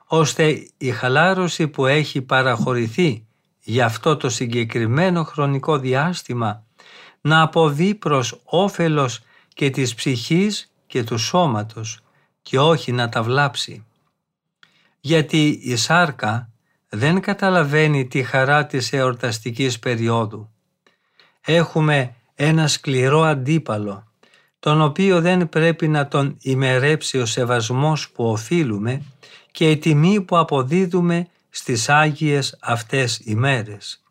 ώστε 0.06 0.68
η 0.76 0.90
χαλάρωση 0.90 1.68
που 1.68 1.86
έχει 1.86 2.22
παραχωρηθεί 2.22 3.26
για 3.60 3.84
αυτό 3.84 4.16
το 4.16 4.28
συγκεκριμένο 4.28 5.24
χρονικό 5.24 5.78
διάστημα 5.78 6.64
να 7.20 7.40
αποβεί 7.40 7.94
προς 7.94 8.40
όφελος 8.44 9.20
και 9.54 9.70
της 9.70 9.94
ψυχής 9.94 10.72
και 10.86 11.04
του 11.04 11.18
σώματος 11.18 12.00
και 12.42 12.58
όχι 12.58 12.92
να 12.92 13.08
τα 13.08 13.22
βλάψει. 13.22 13.84
Γιατί 15.00 15.60
η 15.62 15.76
σάρκα 15.76 16.50
δεν 16.88 17.20
καταλαβαίνει 17.20 18.06
τη 18.06 18.22
χαρά 18.22 18.66
της 18.66 18.92
εορταστικής 18.92 19.78
περίοδου. 19.78 20.50
Έχουμε 21.40 22.14
ένα 22.34 22.68
σκληρό 22.68 23.22
αντίπαλο, 23.22 24.06
τον 24.58 24.80
οποίο 24.80 25.20
δεν 25.20 25.48
πρέπει 25.48 25.88
να 25.88 26.08
τον 26.08 26.36
ημερέψει 26.40 27.18
ο 27.18 27.26
σεβασμός 27.26 28.10
που 28.10 28.24
οφείλουμε 28.24 29.02
και 29.54 29.70
η 29.70 29.78
τιμή 29.78 30.20
που 30.20 30.38
αποδίδουμε 30.38 31.26
στις 31.50 31.88
Άγιες 31.88 32.56
αυτές 32.60 33.20
ημέρες. 33.24 34.02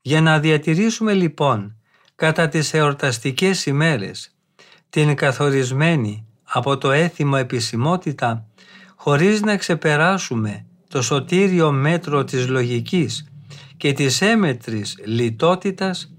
Για 0.00 0.20
να 0.20 0.38
διατηρήσουμε 0.38 1.12
λοιπόν 1.12 1.76
κατά 2.14 2.48
τις 2.48 2.74
εορταστικές 2.74 3.66
ημέρες 3.66 4.34
την 4.90 5.14
καθορισμένη 5.14 6.26
από 6.42 6.78
το 6.78 6.90
έθιμο 6.90 7.34
επισημότητα 7.38 8.46
χωρίς 8.96 9.40
να 9.40 9.56
ξεπεράσουμε 9.56 10.66
το 10.88 11.02
σωτήριο 11.02 11.72
μέτρο 11.72 12.24
της 12.24 12.48
λογικής 12.48 13.28
και 13.76 13.92
της 13.92 14.20
έμετρης 14.20 14.98
λιτότητας 15.04 16.12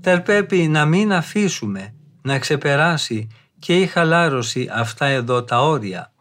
θα 0.00 0.22
πρέπει 0.22 0.56
να 0.56 0.84
μην 0.84 1.12
αφήσουμε 1.12 1.94
να 2.22 2.38
ξεπεράσει 2.38 3.28
και 3.58 3.80
η 3.80 3.86
χαλάρωση 3.86 4.68
αυτά 4.72 5.06
εδώ 5.06 5.44
τα 5.44 5.62
όρια. 5.62 6.11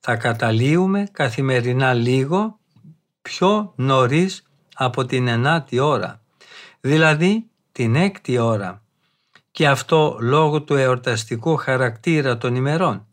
Θα 0.00 0.16
καταλύουμε 0.16 1.08
καθημερινά 1.12 1.94
λίγο 1.94 2.58
πιο 3.22 3.72
νωρίς 3.76 4.42
από 4.74 5.04
την 5.04 5.28
ενάτη 5.28 5.78
ώρα, 5.78 6.22
δηλαδή 6.80 7.50
την 7.72 7.94
έκτη 7.94 8.38
ώρα 8.38 8.82
και 9.50 9.68
αυτό 9.68 10.16
λόγω 10.20 10.62
του 10.62 10.74
εορταστικού 10.74 11.56
χαρακτήρα 11.56 12.38
των 12.38 12.54
ημερών. 12.54 13.06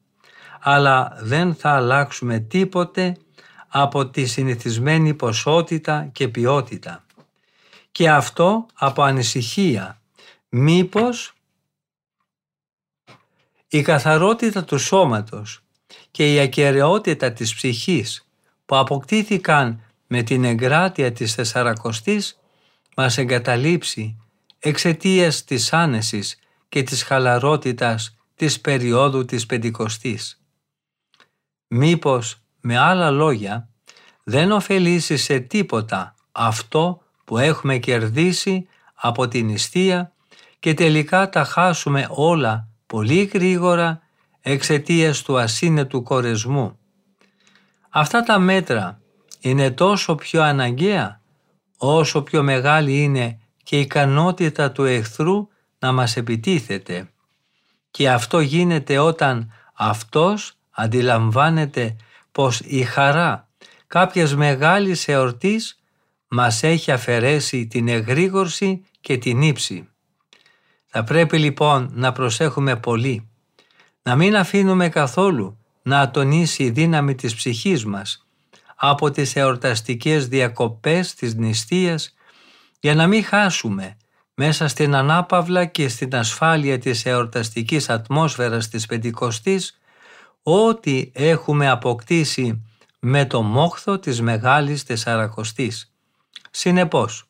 Αλλά 0.60 1.18
δεν 1.22 1.56
θα 1.56 1.70
αλλάξουμε 1.70 2.40
τίποτε 2.40 3.18
από 3.68 4.08
τη 4.08 4.26
συνηθισμένη 4.26 5.14
ποσότητα 5.14 6.10
και 6.12 6.28
ποιότητα. 6.28 7.06
Και 7.92 8.10
αυτό 8.10 8.66
από 8.74 9.02
ανησυχία. 9.02 10.02
Μήπως 10.50 11.34
η 13.68 13.82
καθαρότητα 13.82 14.64
του 14.64 14.78
σώματος 14.78 15.62
και 16.18 16.34
η 16.34 16.40
ακαιρεότητα 16.40 17.32
της 17.32 17.56
ψυχής 17.56 18.28
που 18.66 18.76
αποκτήθηκαν 18.76 19.82
με 20.08 20.22
την 20.22 20.44
εγκράτεια 20.44 21.12
της 21.12 21.36
Τεσσαρακοστής 21.36 22.40
μας 22.96 23.18
εγκαταλείψει 23.18 24.18
εξαιτίας 24.60 25.44
της 25.44 25.74
άνεσης 25.74 26.40
και 26.70 26.84
της 26.84 27.04
χαλαρότητας 27.04 28.18
της 28.36 28.62
περίοδου 28.62 29.26
της 29.26 29.46
Πεντηκοστής. 29.46 30.42
Μήπως, 31.68 32.42
με 32.62 32.78
άλλα 32.78 33.12
λόγια, 33.12 33.70
δεν 34.24 34.52
ωφελήσει 34.52 35.18
σε 35.18 35.40
τίποτα 35.40 36.16
αυτό 36.32 37.02
που 37.26 37.38
έχουμε 37.38 37.78
κερδίσει 37.78 38.68
από 38.94 39.28
την 39.28 39.46
νηστεία 39.46 40.14
και 40.60 40.74
τελικά 40.74 41.30
τα 41.30 41.44
χάσουμε 41.44 42.08
όλα 42.10 42.68
πολύ 42.88 43.24
γρήγορα 43.24 44.07
εξαιτίας 44.52 45.22
του 45.22 45.40
ασύνετου 45.40 46.04
κορεσμού. 46.04 46.80
Αυτά 47.90 48.24
τα 48.24 48.40
μέτρα 48.40 49.02
είναι 49.40 49.72
τόσο 49.72 50.16
πιο 50.16 50.42
αναγκαία 50.42 51.22
όσο 51.78 52.22
πιο 52.22 52.44
μεγάλη 52.44 53.04
είναι 53.04 53.40
και 53.64 53.78
η 53.78 53.80
ικανότητα 53.80 54.72
του 54.72 54.84
εχθρού 54.84 55.48
να 55.80 55.92
μας 55.92 56.18
επιτίθεται. 56.18 57.10
Και 57.92 58.10
αυτό 58.10 58.40
γίνεται 58.40 58.98
όταν 58.98 59.52
αυτός 59.74 60.54
αντιλαμβάνεται 60.72 61.96
πως 62.32 62.60
η 62.60 62.84
χαρά 62.84 63.48
κάποιας 63.88 64.36
μεγάλης 64.36 65.08
εορτής 65.08 65.80
μας 66.28 66.64
έχει 66.64 66.92
αφαιρέσει 66.92 67.68
την 67.68 67.88
εγρήγορση 67.88 68.86
και 69.02 69.18
την 69.18 69.42
ύψη. 69.42 69.90
Θα 70.86 71.04
πρέπει 71.04 71.38
λοιπόν 71.38 71.90
να 71.94 72.12
προσέχουμε 72.12 72.76
πολύ, 72.76 73.30
να 74.08 74.16
μην 74.16 74.36
αφήνουμε 74.36 74.90
καθόλου 74.90 75.58
να 75.82 76.00
ατονίσει 76.00 76.64
η 76.64 76.70
δύναμη 76.70 77.16
της 77.16 77.36
ψυχής 77.36 77.86
μας 77.86 78.28
από 78.76 79.12
τις 79.12 79.36
εορταστικές 79.36 80.28
διακοπές 80.28 81.14
της 81.14 81.36
νηστείας 81.36 82.16
για 82.80 82.96
να 82.96 83.08
μην 83.08 83.24
χάσουμε 83.24 83.98
μέσα 84.34 84.68
στην 84.68 84.96
ανάπαυλα 84.96 85.66
και 85.66 85.88
στην 85.88 86.16
ασφάλεια 86.16 86.80
της 86.80 87.06
εορταστικής 87.06 87.90
ατμόσφαιρας 87.90 88.68
της 88.68 88.86
Πεντηκοστής 88.86 89.80
ό,τι 90.44 91.12
έχουμε 91.14 91.70
αποκτήσει 91.70 92.64
με 93.00 93.26
το 93.26 93.42
μόχθο 93.42 94.00
της 94.00 94.22
Μεγάλης 94.22 94.84
Τεσσαρακοστής. 94.84 95.94
Συνεπώς, 96.52 97.30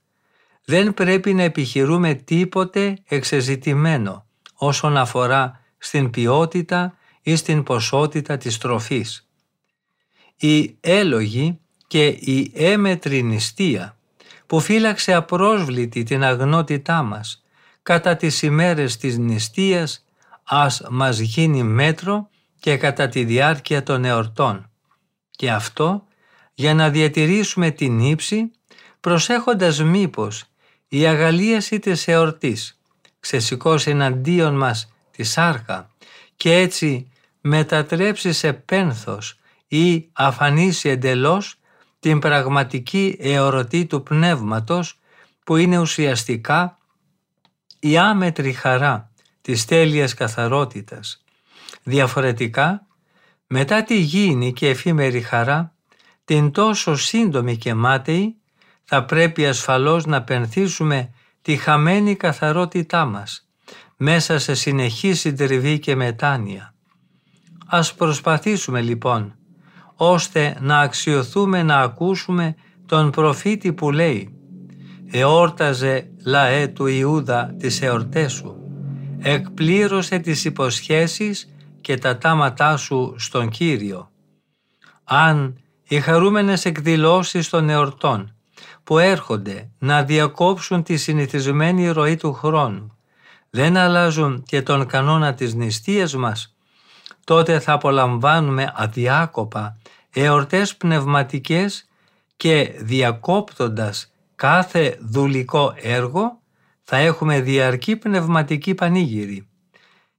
δεν 0.66 0.94
πρέπει 0.94 1.34
να 1.34 1.44
επιχειρούμε 1.44 2.14
τίποτε 2.14 2.98
εξεζητημένο 3.08 4.26
όσον 4.54 4.98
αφορά 4.98 5.66
στην 5.78 6.10
ποιότητα 6.10 6.98
ή 7.22 7.36
στην 7.36 7.64
ποσότητα 7.64 8.38
της 8.38 8.58
τροφής. 8.58 9.28
Η 10.36 10.78
έλογη 10.80 11.60
και 11.88 12.06
η 12.08 12.52
έμετρη 12.56 13.22
νηστεία 13.24 13.98
που 14.48 14.60
φύλαξε 14.60 15.14
απρόσβλητη 15.14 16.04
την 16.04 16.24
αγνότητά 16.24 17.02
μας 17.02 17.44
κατά 17.84 18.16
τις 18.16 18.42
ημέρες 18.42 18.98
της 18.98 19.18
νηστείας 19.18 20.06
ας 20.44 20.84
μας 20.90 21.20
γίνει 21.20 21.64
μέτρο 21.64 22.30
και 22.60 22.78
κατά 22.78 23.10
τη 23.10 23.24
διάρκεια 23.24 23.84
των 23.84 24.06
εορτών. 24.06 24.70
Και 25.30 25.52
αυτό 25.52 26.04
για 26.54 26.74
να 26.74 26.90
διατηρήσουμε 26.90 27.72
την 27.72 28.00
ύψη 28.00 28.52
προσέχοντας 29.00 29.84
μήπως 29.84 30.44
η 30.88 31.06
αγαλίαση 31.06 31.80
της 31.80 32.08
εορτής 32.08 32.80
ξεσηκώσει 33.20 33.90
εναντίον 33.90 34.56
μας 34.58 34.94
τη 35.18 35.24
σάρκα 35.24 35.90
και 36.36 36.56
έτσι 36.56 37.12
μετατρέψει 37.42 38.34
σε 38.34 38.54
πένθος 38.54 39.40
ή 39.68 40.10
αφανίσει 40.14 40.90
εντελώς 40.90 41.60
την 42.00 42.20
πραγματική 42.20 43.18
εορτή 43.20 43.86
του 43.86 44.04
πνεύματος 44.04 45.00
που 45.44 45.56
είναι 45.56 45.80
ουσιαστικά 45.80 46.78
η 47.80 47.98
άμετρη 47.98 48.54
χαρά 48.54 49.12
της 49.42 49.66
τέλειας 49.66 50.14
καθαρότητας. 50.14 51.24
Διαφορετικά, 51.84 52.88
μετά 53.48 53.84
τη 53.84 54.00
γήινη 54.00 54.54
και 54.54 54.70
εφήμερη 54.70 55.22
χαρά, 55.22 55.74
την 56.26 56.52
τόσο 56.52 56.96
σύντομη 56.96 57.58
και 57.58 57.74
μάταιη, 57.74 58.36
θα 58.84 59.06
πρέπει 59.06 59.48
ασφαλώς 59.48 60.06
να 60.06 60.24
πενθήσουμε 60.24 61.14
τη 61.42 61.56
χαμένη 61.58 62.16
καθαρότητά 62.16 63.06
μας, 63.06 63.47
μέσα 63.98 64.40
σε 64.40 64.54
συνεχή 64.54 65.14
συντριβή 65.14 65.80
και 65.80 65.96
μετάνοια. 65.96 66.74
Ας 67.66 67.94
προσπαθήσουμε 67.94 68.82
λοιπόν 68.82 69.36
ώστε 69.96 70.58
να 70.60 70.80
αξιοθούμε 70.80 71.64
να 71.64 71.80
ακούσουμε 71.80 72.56
τον 72.86 73.12
προφήτη 73.12 73.74
που 73.74 73.92
λέει 73.92 74.36
«Εόρταζε 75.12 76.10
λαέ 76.26 76.68
του 76.68 76.86
Ιούδα 76.86 77.56
τις 77.60 77.82
εορτές 77.82 78.34
σου, 78.34 78.56
εκπλήρωσε 79.20 80.20
τις 80.20 80.46
υποσχέσεις 80.46 81.54
και 81.82 81.98
τα 81.98 82.18
τάματά 82.18 82.78
σου 82.78 83.16
στον 83.18 83.50
Κύριο». 83.50 84.12
Αν 85.04 85.58
οι 85.88 86.00
χαρούμενες 86.00 86.66
εκδηλώσεις 86.66 87.50
των 87.50 87.70
εορτών 87.70 88.36
που 88.84 88.98
έρχονται 88.98 89.72
να 89.80 90.04
διακόψουν 90.04 90.84
τη 90.84 90.98
συνηθισμένη 90.98 91.90
ροή 91.90 92.16
του 92.16 92.34
χρόνου 92.34 92.97
δεν 93.50 93.78
αλλάζουν 93.78 94.44
και 94.44 94.62
τον 94.62 94.86
κανόνα 94.86 95.34
της 95.34 95.54
νηστείας 95.54 96.16
μας, 96.16 96.56
τότε 97.24 97.60
θα 97.60 97.74
απολαμβάνουμε 97.74 98.74
αδιάκοπα 98.76 99.78
εορτές 100.14 100.78
πνευματικές 100.78 101.88
και 102.38 102.74
διακόπτοντας 102.80 104.12
κάθε 104.36 104.98
δουλικό 105.02 105.74
έργο 105.76 106.40
θα 106.84 106.98
έχουμε 106.98 107.42
διαρκή 107.42 107.96
πνευματική 107.96 108.74
πανήγυρη. 108.74 109.48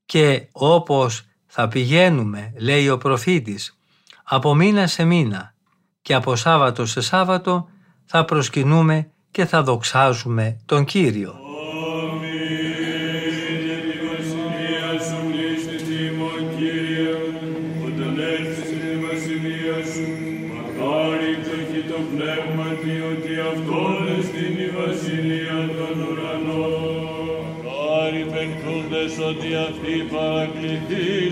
Και 0.07 0.49
όπως 0.53 1.23
θα 1.47 1.69
πηγαίνουμε, 1.69 2.53
λέει 2.57 2.89
ο 2.89 2.99
προφήτης, 2.99 3.79
από 4.25 4.55
μήνα 4.55 4.87
σε 4.87 5.05
μήνα 5.05 5.55
και 6.03 6.15
από 6.15 6.37
Σάββατο 6.37 6.87
σε 6.87 7.01
Σάββατο 7.01 7.69
θα 8.05 8.25
προσκυνούμε 8.25 9.11
και 9.31 9.45
θα 9.45 9.63
δοξάζουμε 9.63 10.61
τον 10.67 10.85
Κύριο. 10.85 11.48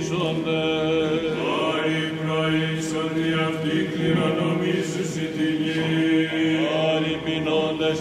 κληρονομήσονται. 0.09 0.61
Άρη 1.75 2.03
προήσονται 2.21 3.29
αυτοί 3.49 3.79
γη. 5.63 6.07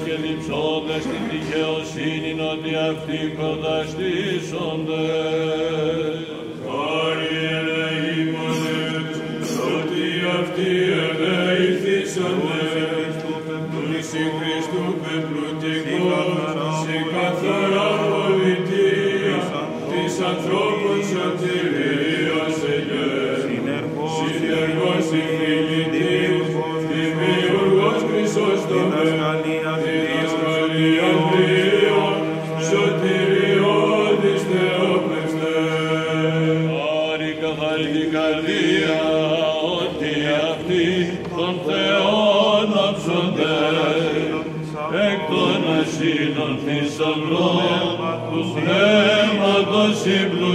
Και 0.05 0.15
διψώντες 0.15 1.03
την 1.03 1.23
δικαιοσύνη 1.31 2.31
ότι 2.51 2.75
αυτοί 2.75 3.19
κονταστήσονται. 3.39 5.05
πνεύματος 48.65 50.05
ύπνου 50.05 50.54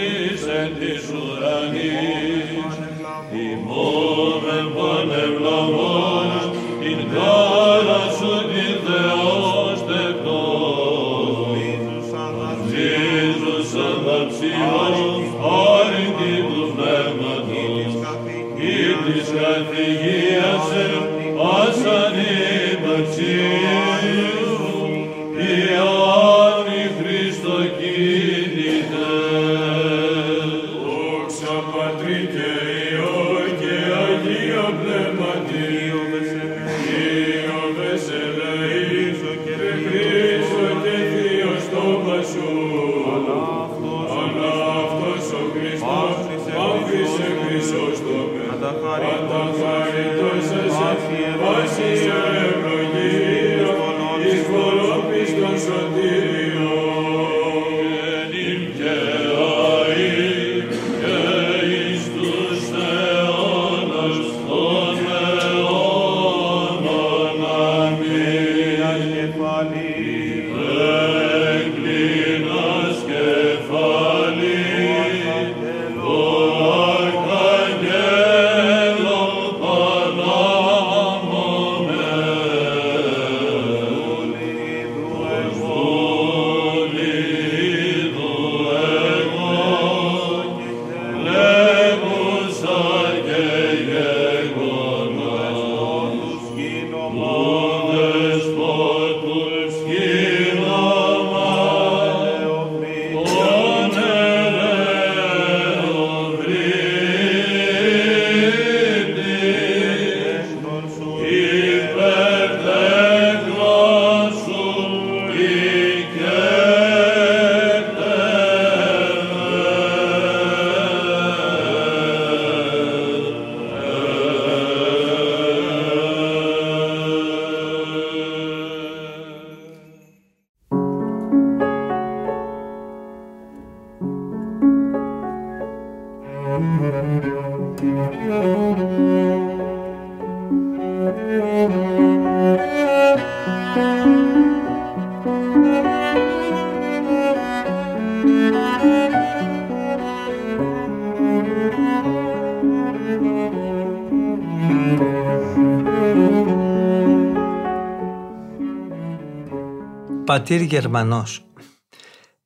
πατήρ 160.31 160.61
Γερμανός. 160.61 161.45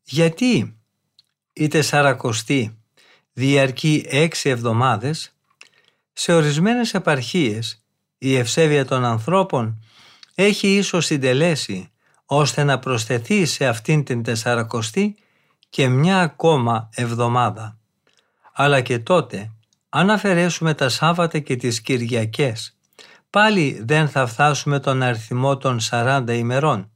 Γιατί 0.04 0.78
η 1.54 1.68
τεσσαρακοστή 1.68 2.78
διαρκεί 3.34 4.06
έξι 4.10 4.50
εβδομάδες, 4.50 5.36
σε 6.14 6.34
ορισμένες 6.34 6.94
επαρχίες 6.94 7.86
η 8.18 8.36
ευσέβεια 8.36 8.86
των 8.86 9.06
ανθρώπων 9.06 9.84
έχει 10.36 10.76
ίσως 10.76 11.06
συντελέσει 11.06 11.92
ώστε 12.26 12.64
να 12.64 12.80
προσθεθεί 12.80 13.46
σε 13.46 13.68
αυτήν 13.68 14.04
την 14.04 14.24
τεσσαρακοστή 14.24 15.16
και 15.70 15.88
μια 15.88 16.20
ακόμα 16.20 16.90
εβδομάδα. 16.94 17.80
Αλλά 18.54 18.82
και 18.82 19.00
τότε, 19.00 19.52
αν 19.90 20.10
αφαιρέσουμε 20.10 20.74
τα 20.74 20.90
Σάββατα 20.90 21.40
και 21.40 21.56
τις 21.56 21.82
Κυριακές, 21.82 22.78
πάλι 23.30 23.82
δεν 23.86 24.10
θα 24.10 24.26
φτάσουμε 24.26 24.80
τον 24.80 25.02
αριθμό 25.02 25.58
των 25.58 25.80
40 25.90 26.24
ημερών 26.28 26.90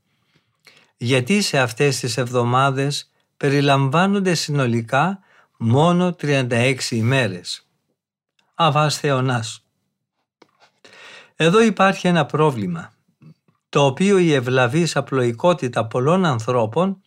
γιατί 1.01 1.41
σε 1.41 1.59
αυτές 1.59 1.99
τις 1.99 2.17
εβδομάδες 2.17 3.11
περιλαμβάνονται 3.37 4.33
συνολικά 4.33 5.19
μόνο 5.57 6.15
36 6.21 6.75
ημέρες. 6.89 7.67
Αβάς 8.55 8.97
Θεονάς. 8.97 9.65
Εδώ 11.35 11.61
υπάρχει 11.61 12.07
ένα 12.07 12.25
πρόβλημα, 12.25 12.93
το 13.69 13.85
οποίο 13.85 14.17
η 14.17 14.33
ευλαβής 14.33 14.95
απλοϊκότητα 14.95 15.85
πολλών 15.85 16.25
ανθρώπων 16.25 17.01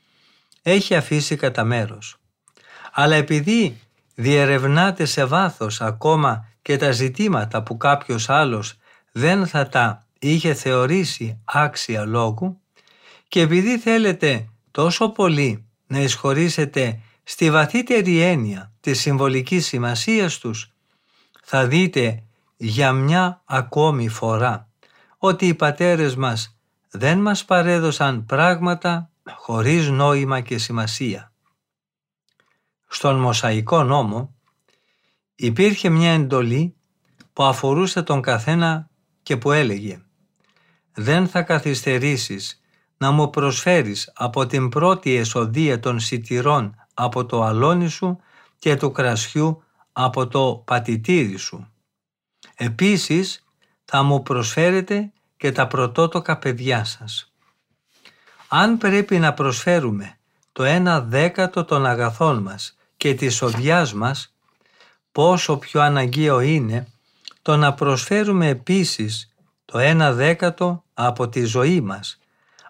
έχει 0.63 0.95
αφήσει 0.95 1.37
κατά 1.37 1.65
μέρος. 1.65 2.17
Αλλά 2.93 3.15
επειδή 3.15 3.81
διερευνάτε 4.15 5.05
σε 5.05 5.25
βάθος 5.25 5.81
ακόμα 5.81 6.49
και 6.63 6.77
τα 6.77 6.91
ζητήματα 6.91 7.63
που 7.63 7.77
κάποιος 7.77 8.29
άλλος 8.29 8.79
δεν 9.13 9.47
θα 9.47 9.69
τα 9.69 10.07
είχε 10.19 10.55
θεωρήσει 10.55 11.41
άξια 11.45 12.05
λόγου, 12.05 12.62
και 13.33 13.41
επειδή 13.41 13.79
θέλετε 13.79 14.49
τόσο 14.71 15.09
πολύ 15.09 15.67
να 15.87 15.99
εισχωρήσετε 16.01 17.01
στη 17.23 17.51
βαθύτερη 17.51 18.21
έννοια 18.21 18.73
της 18.81 19.01
συμβολικής 19.01 19.67
σημασίας 19.67 20.39
τους, 20.39 20.73
θα 21.43 21.67
δείτε 21.67 22.25
για 22.57 22.93
μια 22.93 23.43
ακόμη 23.45 24.09
φορά 24.09 24.69
ότι 25.19 25.47
οι 25.47 25.55
πατέρες 25.55 26.17
μας 26.17 26.59
δεν 26.91 27.19
μας 27.19 27.45
παρέδωσαν 27.45 28.25
πράγματα 28.25 29.11
χωρίς 29.35 29.89
νόημα 29.89 30.41
και 30.41 30.59
σημασία. 30.59 31.33
Στον 32.89 33.21
Μοσαϊκό 33.21 33.83
νόμο 33.83 34.35
υπήρχε 35.35 35.89
μια 35.89 36.11
εντολή 36.11 36.77
που 37.33 37.43
αφορούσε 37.43 38.03
τον 38.03 38.21
καθένα 38.21 38.91
και 39.23 39.37
που 39.37 39.53
έλεγε 39.53 40.03
«Δεν 40.93 41.29
θα 41.29 41.43
καθυστερήσεις 41.43 42.57
να 43.03 43.11
μου 43.11 43.31
προσφέρεις 43.31 44.13
από 44.15 44.47
την 44.47 44.69
πρώτη 44.69 45.15
εσοδεία 45.15 45.81
των 45.81 46.01
σιτηρών 46.01 46.75
από 46.95 47.27
το 47.27 47.43
αλόνι 47.43 47.89
σου 47.89 48.21
και 48.59 48.77
του 48.77 48.93
κρασιού 48.93 49.63
από 49.93 50.27
το 50.27 50.63
πατητήρι 50.65 51.37
σου. 51.37 51.69
Επίσης 52.57 53.45
θα 53.85 54.03
μου 54.03 54.23
προσφέρετε 54.23 55.13
και 55.37 55.53
τα 55.53 55.67
πρωτότοκα 55.67 56.39
παιδιά 56.39 56.85
σας. 56.85 57.33
Αν 58.49 58.79
πρέπει 58.79 59.19
να 59.19 59.35
προσφέρουμε 59.35 60.19
το 60.53 60.65
ένα 60.65 61.01
δέκατο 61.01 61.65
των 61.65 61.87
αγαθών 61.87 62.43
μας 62.43 62.77
και 62.97 63.15
της 63.15 63.43
οδειάς 63.43 63.93
μας, 63.95 64.35
πόσο 65.13 65.57
πιο 65.57 65.81
αναγκαίο 65.81 66.41
είναι 66.41 66.87
το 67.43 67.57
να 67.57 67.75
προσφέρουμε 67.75 68.49
επίσης 68.49 69.35
το 69.65 69.79
ένα 69.79 70.13
δέκατο 70.13 70.85
από 70.95 71.29
τη 71.29 71.45
ζωή 71.45 71.81
μας 71.81 72.17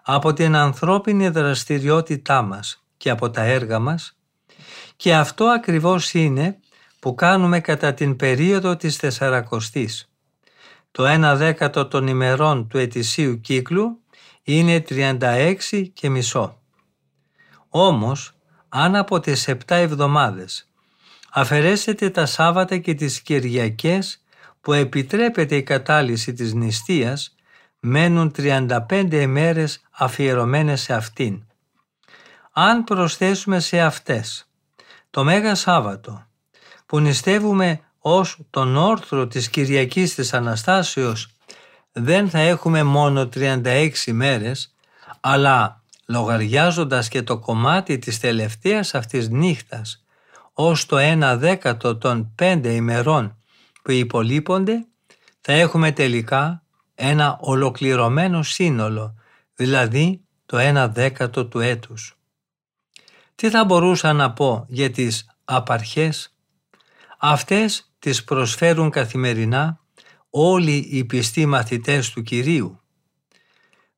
από 0.05 0.33
την 0.33 0.55
ανθρώπινη 0.55 1.29
δραστηριότητά 1.29 2.41
μας 2.41 2.83
και 2.97 3.09
από 3.09 3.29
τα 3.29 3.41
έργα 3.41 3.79
μας 3.79 4.17
και 4.95 5.15
αυτό 5.15 5.45
ακριβώς 5.45 6.13
είναι 6.13 6.59
που 6.99 7.15
κάνουμε 7.15 7.59
κατά 7.59 7.93
την 7.93 8.15
περίοδο 8.15 8.75
της 8.75 8.97
Τεσσαρακοστής. 8.97 10.11
Το 10.91 11.03
1 11.07 11.33
δέκατο 11.37 11.87
των 11.87 12.07
ημερών 12.07 12.67
του 12.67 12.77
ετησίου 12.77 13.39
κύκλου 13.39 13.99
είναι 14.43 14.83
36 14.89 15.89
και 15.93 16.09
μισό. 16.09 16.57
Όμως, 17.69 18.33
αν 18.69 18.95
από 18.95 19.19
τις 19.19 19.47
7 19.47 19.55
εβδομάδες 19.67 20.69
αφαιρέσετε 21.31 22.09
τα 22.09 22.25
Σάββατα 22.25 22.77
και 22.77 22.93
τις 22.93 23.21
Κυριακές 23.21 24.23
που 24.61 24.73
επιτρέπεται 24.73 25.55
η 25.55 25.63
κατάλυση 25.63 26.33
της 26.33 26.53
νηστείας, 26.53 27.35
μένουν 27.85 28.31
35 28.37 29.09
ημέρες 29.11 29.81
αφιερωμένες 29.91 30.81
σε 30.81 30.93
αυτήν. 30.93 31.43
Αν 32.51 32.83
προσθέσουμε 32.83 33.59
σε 33.59 33.79
αυτές 33.79 34.49
το 35.09 35.23
Μέγα 35.23 35.55
Σάββατο 35.55 36.25
που 36.85 36.99
νηστεύουμε 36.99 37.79
ως 37.99 38.37
τον 38.49 38.75
όρθρο 38.75 39.27
της 39.27 39.49
Κυριακής 39.49 40.15
της 40.15 40.33
Αναστάσεως 40.33 41.27
δεν 41.91 42.29
θα 42.29 42.39
έχουμε 42.39 42.83
μόνο 42.83 43.29
36 43.35 43.89
μέρες 44.11 44.73
αλλά 45.19 45.81
λογαριάζοντας 46.05 47.07
και 47.07 47.23
το 47.23 47.39
κομμάτι 47.39 47.99
της 47.99 48.19
τελευταίας 48.19 48.95
αυτής 48.95 49.29
νύχτας 49.29 50.03
ως 50.53 50.85
το 50.85 50.97
1 50.99 51.35
δέκατο 51.37 51.97
των 51.97 52.35
5 52.39 52.61
ημερών 52.63 53.37
που 53.81 53.91
υπολείπονται 53.91 54.85
θα 55.41 55.53
έχουμε 55.53 55.91
τελικά 55.91 56.62
ένα 56.95 57.37
ολοκληρωμένο 57.41 58.43
σύνολο, 58.43 59.15
δηλαδή 59.55 60.21
το 60.45 60.57
ένα 60.57 60.87
δέκατο 60.87 61.45
του 61.45 61.59
έτους. 61.59 62.17
Τι 63.35 63.49
θα 63.49 63.65
μπορούσα 63.65 64.13
να 64.13 64.33
πω 64.33 64.65
για 64.67 64.91
τις 64.91 65.37
απαρχές; 65.45 66.35
Αυτές 67.17 67.93
τις 67.99 68.23
προσφέρουν 68.23 68.89
καθημερινά 68.89 69.79
όλοι 70.29 70.75
οι 70.75 71.05
πιστοί 71.05 71.45
μαθητές 71.45 72.09
του 72.09 72.21
Κυρίου. 72.21 72.81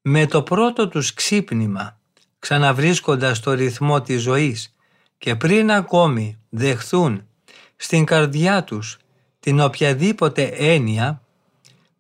Με 0.02 0.26
το 0.26 0.44
πρώτο 0.44 0.88
τους 0.88 1.14
ξύπνημα, 1.14 2.00
ξαναβρίσκοντας 2.40 3.40
το 3.40 3.54
ρυθμό 3.54 4.02
της 4.02 4.22
ζωής 4.22 4.76
και 5.18 5.36
πριν 5.36 5.72
ακόμη 5.72 6.40
δεχθούν 6.50 7.28
στην 7.76 8.06
καρδιά 8.06 8.64
τους 8.64 8.98
την 9.40 9.60
οποιαδήποτε 9.60 10.44
έννοια 10.44 11.22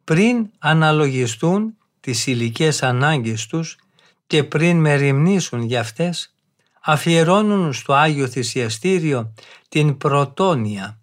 πριν 0.05 0.49
αναλογιστούν 0.59 1.77
τις 1.99 2.27
υλικές 2.27 2.83
ανάγκες 2.83 3.45
τους 3.45 3.77
και 4.27 4.43
πριν 4.43 4.77
μεριμνήσουν 4.77 5.61
για 5.61 5.79
αυτές, 5.79 6.35
αφιερώνουν 6.81 7.73
στο 7.73 7.93
Άγιο 7.93 8.27
Θυσιαστήριο 8.27 9.33
την 9.69 9.97
πρωτόνια, 9.97 10.99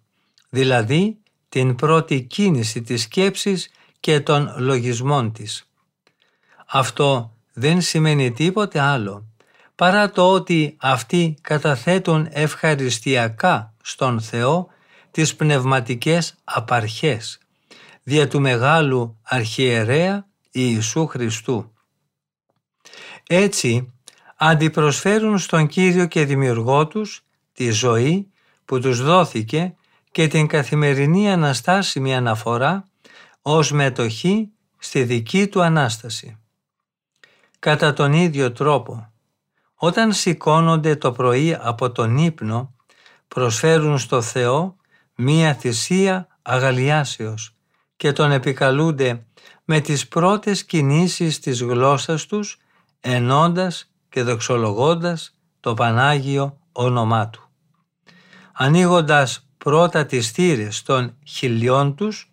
δηλαδή 0.49 1.17
την 1.49 1.75
πρώτη 1.75 2.21
κίνηση 2.21 2.81
της 2.81 3.01
σκέψης 3.01 3.69
και 3.99 4.19
των 4.19 4.53
λογισμών 4.57 5.31
της. 5.31 5.69
Αυτό 6.65 7.33
δεν 7.53 7.81
σημαίνει 7.81 8.31
τίποτε 8.31 8.79
άλλο, 8.79 9.25
παρά 9.75 10.09
το 10.09 10.31
ότι 10.31 10.75
αυτοί 10.79 11.37
καταθέτουν 11.41 12.27
ευχαριστιακά 12.31 13.73
στον 13.81 14.21
Θεό 14.21 14.67
τις 15.11 15.35
πνευματικές 15.35 16.35
απαρχές 16.43 17.37
δια 18.03 18.27
του 18.27 18.41
Μεγάλου 18.41 19.19
Αρχιερέα 19.23 20.27
Ιησού 20.51 21.07
Χριστού. 21.07 21.73
Έτσι 23.27 23.93
αντιπροσφέρουν 24.35 25.37
στον 25.37 25.67
Κύριο 25.67 26.05
και 26.05 26.25
Δημιουργό 26.25 26.87
τους 26.87 27.25
τη 27.53 27.69
ζωή 27.69 28.31
που 28.65 28.79
τους 28.79 29.03
δόθηκε 29.03 29.75
και 30.11 30.27
την 30.27 30.47
καθημερινή 30.47 31.31
αναστάσιμη 31.31 32.15
αναφορά 32.15 32.89
ως 33.41 33.71
μετοχή 33.71 34.49
στη 34.77 35.03
δική 35.03 35.47
του 35.47 35.61
Ανάσταση. 35.61 36.37
Κατά 37.59 37.93
τον 37.93 38.13
ίδιο 38.13 38.51
τρόπο, 38.51 39.11
όταν 39.75 40.13
σηκώνονται 40.13 40.95
το 40.95 41.11
πρωί 41.11 41.57
από 41.59 41.91
τον 41.91 42.17
ύπνο, 42.17 42.75
προσφέρουν 43.27 43.97
στο 43.97 44.21
Θεό 44.21 44.75
μία 45.15 45.53
θυσία 45.53 46.27
αγαλιάσεως 46.41 47.55
και 47.95 48.11
τον 48.11 48.31
επικαλούνται 48.31 49.25
με 49.65 49.79
τις 49.79 50.07
πρώτες 50.07 50.65
κινήσεις 50.65 51.39
της 51.39 51.61
γλώσσας 51.61 52.25
τους 52.25 52.57
ενώντας 52.99 53.91
και 54.09 54.23
δοξολογώντας 54.23 55.37
το 55.59 55.73
Πανάγιο 55.73 56.57
όνομά 56.71 57.29
Του. 57.29 57.49
Ανοίγοντας 58.53 59.47
πρώτα 59.57 60.05
τις 60.05 60.31
θύρες 60.31 60.83
των 60.83 61.17
χιλιών 61.25 61.95
τους 61.95 62.31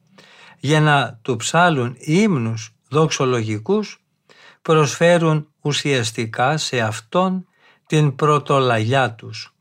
για 0.58 0.80
να 0.80 1.18
του 1.22 1.36
ψάλουν 1.36 1.96
ύμνους 1.98 2.74
δοξολογικούς 2.88 4.04
προσφέρουν 4.62 5.48
ουσιαστικά 5.60 6.56
σε 6.56 6.80
Αυτόν 6.80 7.46
την 7.86 8.14
πρωτολαγιά 8.14 9.14
τους. 9.14 9.54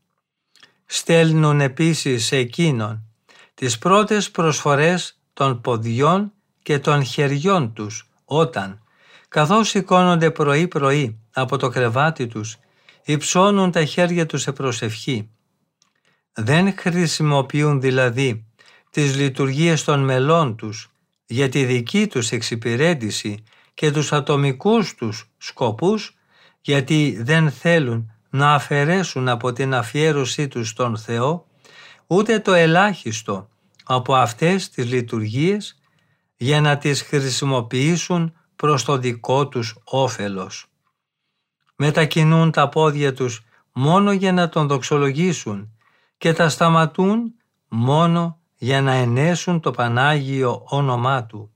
Στέλνουν 0.86 1.60
επίσης 1.60 2.26
σε 2.26 2.36
εκείνον 2.36 3.04
τις 3.54 3.78
πρώτες 3.78 4.30
προσφορές 4.30 5.19
των 5.40 5.60
ποδιών 5.60 6.32
και 6.62 6.78
των 6.78 7.04
χεριών 7.04 7.72
τους 7.72 8.10
όταν, 8.24 8.82
καθώς 9.28 9.68
σηκώνονται 9.68 10.30
πρωί-πρωί 10.30 11.18
από 11.32 11.56
το 11.56 11.68
κρεβάτι 11.68 12.26
τους, 12.26 12.56
υψώνουν 13.04 13.70
τα 13.70 13.84
χέρια 13.84 14.26
τους 14.26 14.42
σε 14.42 14.52
προσευχή. 14.52 15.30
Δεν 16.32 16.74
χρησιμοποιούν 16.78 17.80
δηλαδή 17.80 18.44
τις 18.90 19.16
λειτουργίες 19.16 19.84
των 19.84 20.04
μελών 20.04 20.56
τους 20.56 20.90
για 21.26 21.48
τη 21.48 21.64
δική 21.64 22.06
τους 22.06 22.30
εξυπηρέτηση 22.30 23.44
και 23.74 23.90
τους 23.90 24.12
ατομικούς 24.12 24.94
τους 24.94 25.30
σκοπούς 25.38 26.16
γιατί 26.60 27.18
δεν 27.22 27.50
θέλουν 27.50 28.12
να 28.30 28.54
αφαιρέσουν 28.54 29.28
από 29.28 29.52
την 29.52 29.74
αφιέρωσή 29.74 30.48
τους 30.48 30.68
στον 30.68 30.96
Θεό 30.96 31.46
ούτε 32.06 32.38
το 32.38 32.52
ελάχιστο 32.52 33.49
από 33.92 34.14
αυτές 34.14 34.68
τις 34.70 34.86
λειτουργίες 34.86 35.78
για 36.36 36.60
να 36.60 36.78
τις 36.78 37.02
χρησιμοποιήσουν 37.02 38.32
προς 38.56 38.84
το 38.84 38.96
δικό 38.96 39.48
τους 39.48 39.78
όφελος. 39.84 40.66
Μετακινούν 41.76 42.50
τα 42.50 42.68
πόδια 42.68 43.12
τους 43.12 43.44
μόνο 43.72 44.12
για 44.12 44.32
να 44.32 44.48
τον 44.48 44.66
δοξολογήσουν 44.66 45.78
και 46.18 46.32
τα 46.32 46.48
σταματούν 46.48 47.34
μόνο 47.68 48.38
για 48.56 48.82
να 48.82 48.92
ενέσουν 48.92 49.60
το 49.60 49.70
Πανάγιο 49.70 50.62
όνομά 50.68 51.24
Του. 51.24 51.50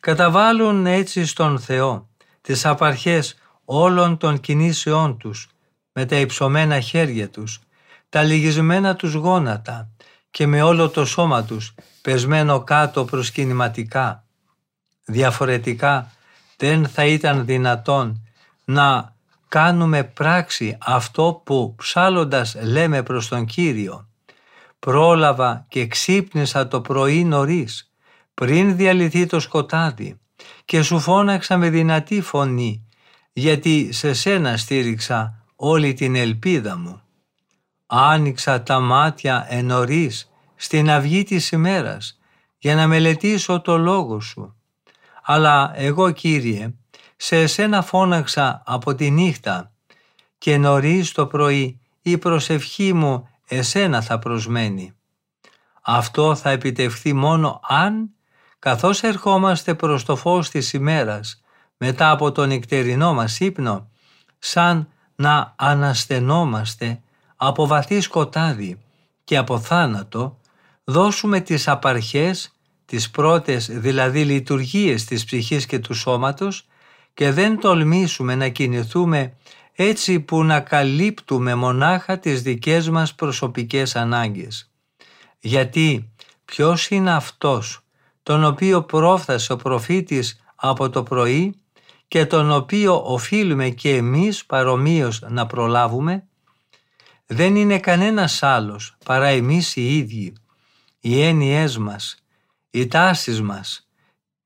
Καταβάλουν 0.00 0.86
έτσι 0.86 1.26
στον 1.26 1.58
Θεό 1.58 2.08
τις 2.40 2.66
απαρχές 2.66 3.34
όλων 3.64 4.16
των 4.16 4.40
κινήσεών 4.40 5.18
τους 5.18 5.48
με 5.92 6.04
τα 6.04 6.16
υψωμένα 6.16 6.80
χέρια 6.80 7.30
τους, 7.30 7.60
τα 8.08 8.22
λυγισμένα 8.22 8.96
τους 8.96 9.14
γόνατα 9.14 9.91
και 10.32 10.46
με 10.46 10.62
όλο 10.62 10.88
το 10.88 11.04
σώμα 11.04 11.44
τους 11.44 11.74
πεσμένο 12.02 12.60
κάτω 12.64 13.04
προσκυνηματικά. 13.04 14.24
Διαφορετικά 15.04 16.10
δεν 16.56 16.88
θα 16.88 17.04
ήταν 17.04 17.44
δυνατόν 17.44 18.26
να 18.64 19.14
κάνουμε 19.48 20.04
πράξη 20.04 20.78
αυτό 20.80 21.42
που 21.44 21.74
ψάλλοντας 21.76 22.56
λέμε 22.62 23.02
προς 23.02 23.28
τον 23.28 23.44
Κύριο. 23.44 24.08
Πρόλαβα 24.78 25.66
και 25.68 25.86
ξύπνησα 25.86 26.68
το 26.68 26.80
πρωί 26.80 27.24
νωρίς, 27.24 27.92
πριν 28.34 28.76
διαλυθεί 28.76 29.26
το 29.26 29.40
σκοτάδι 29.40 30.20
και 30.64 30.82
σου 30.82 31.00
φώναξα 31.00 31.56
με 31.56 31.70
δυνατή 31.70 32.20
φωνή, 32.20 32.88
γιατί 33.32 33.92
σε 33.92 34.12
σένα 34.12 34.56
στήριξα 34.56 35.44
όλη 35.56 35.94
την 35.94 36.16
ελπίδα 36.16 36.78
μου. 36.78 37.01
Άνοιξα 37.94 38.62
τα 38.62 38.80
μάτια 38.80 39.46
ενωρίς 39.48 40.30
στην 40.56 40.90
αυγή 40.90 41.22
της 41.22 41.50
ημέρας 41.50 42.18
για 42.58 42.74
να 42.74 42.86
μελετήσω 42.86 43.60
το 43.60 43.78
λόγο 43.78 44.20
σου. 44.20 44.56
Αλλά 45.22 45.72
εγώ 45.74 46.10
Κύριε, 46.10 46.74
σε 47.16 47.36
εσένα 47.36 47.82
φώναξα 47.82 48.62
από 48.66 48.94
τη 48.94 49.10
νύχτα 49.10 49.72
και 50.38 50.58
νωρίς 50.58 51.12
το 51.12 51.26
πρωί 51.26 51.80
η 52.02 52.18
προσευχή 52.18 52.92
μου 52.92 53.28
εσένα 53.48 54.00
θα 54.00 54.18
προσμένει. 54.18 54.92
Αυτό 55.82 56.34
θα 56.34 56.50
επιτευχθεί 56.50 57.12
μόνο 57.12 57.60
αν, 57.62 58.10
καθώς 58.58 59.02
ερχόμαστε 59.02 59.74
προς 59.74 60.04
το 60.04 60.16
φως 60.16 60.50
της 60.50 60.72
ημέρας, 60.72 61.42
μετά 61.76 62.10
από 62.10 62.32
τον 62.32 62.48
νυχτερινό 62.48 63.14
μας 63.14 63.40
ύπνο, 63.40 63.88
σαν 64.38 64.88
να 65.14 65.54
αναστενόμαστε 65.56 67.02
από 67.44 67.66
βαθύ 67.66 68.00
σκοτάδι 68.00 68.78
και 69.24 69.36
από 69.36 69.58
θάνατο, 69.58 70.38
δώσουμε 70.84 71.40
τις 71.40 71.68
απαρχές, 71.68 72.52
τις 72.84 73.10
πρώτες 73.10 73.66
δηλαδή 73.72 74.24
λειτουργίες 74.24 75.04
της 75.04 75.24
ψυχής 75.24 75.66
και 75.66 75.78
του 75.78 75.94
σώματος 75.94 76.66
και 77.14 77.30
δεν 77.30 77.58
τολμήσουμε 77.60 78.34
να 78.34 78.48
κινηθούμε 78.48 79.36
έτσι 79.72 80.20
που 80.20 80.44
να 80.44 80.60
καλύπτουμε 80.60 81.54
μονάχα 81.54 82.18
τις 82.18 82.42
δικές 82.42 82.88
μας 82.88 83.14
προσωπικές 83.14 83.96
ανάγκες. 83.96 84.70
Γιατί 85.40 86.12
ποιος 86.44 86.90
είναι 86.90 87.12
αυτός 87.12 87.80
τον 88.22 88.44
οποίο 88.44 88.82
πρόφθασε 88.82 89.52
ο 89.52 89.56
προφήτης 89.56 90.40
από 90.54 90.90
το 90.90 91.02
πρωί 91.02 91.54
και 92.08 92.26
τον 92.26 92.50
οποίο 92.50 93.02
οφείλουμε 93.04 93.68
και 93.68 93.96
εμείς 93.96 94.46
παρομοίως 94.46 95.20
να 95.28 95.46
προλάβουμε, 95.46 96.26
δεν 97.32 97.56
είναι 97.56 97.78
κανένας 97.78 98.42
άλλος 98.42 98.96
παρά 99.04 99.26
εμείς 99.26 99.76
οι 99.76 99.96
ίδιοι, 99.96 100.32
οι 101.00 101.22
έννοιές 101.22 101.78
μας, 101.78 102.24
οι 102.70 102.86
τάσεις 102.86 103.42
μας, 103.42 103.88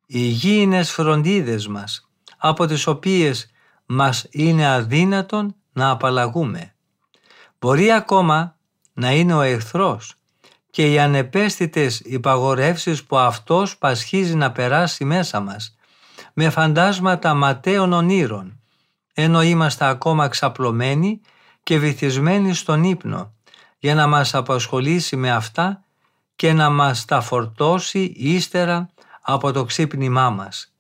οι 0.07 0.19
υγιεινές 0.23 0.93
φροντίδες 0.93 1.67
μας, 1.67 2.09
από 2.37 2.67
τις 2.67 2.87
οποίες 2.87 3.51
μας 3.87 4.27
είναι 4.31 4.67
αδύνατον 4.67 5.55
να 5.73 5.91
απαλλαγούμε. 5.91 6.75
Μπορεί 7.59 7.93
ακόμα 7.93 8.57
να 8.93 9.13
είναι 9.13 9.35
ο 9.35 9.41
εχθρός 9.41 10.15
και 10.71 10.93
οι 10.93 10.99
ανεπαίσθητες 10.99 12.01
υπαγορεύσεις 12.01 13.05
που 13.05 13.19
αυτός 13.19 13.79
πασχίζει 13.79 14.35
να 14.35 14.53
περάσει 14.53 15.05
μέσα 15.05 15.41
μας 15.41 15.77
με 16.33 16.51
φαντάσματα 16.51 17.35
ματέων 17.35 17.93
ονείρων 17.93 18.61
ενώ 19.15 19.43
είμαστε 19.43 19.85
ακόμα 19.85 20.29
ξαπλωμένοι 20.29 21.21
και 21.67 21.79
βυθισμένοι 21.79 22.55
στον 22.55 22.85
ύπνο 22.85 23.35
για 23.79 23.95
να 23.95 24.07
μας 24.07 24.35
απασχολήσει 24.35 25.17
με 25.17 25.31
αυτά 25.31 25.85
και 26.37 26.53
να 26.53 26.71
μας 26.71 27.05
τα 27.05 27.21
φορτώσει 27.21 28.13
ύστερα 28.17 28.91
από 29.23 29.53
το 29.53 29.65
ξύπνημά 29.65 30.31
μας. 30.31 30.75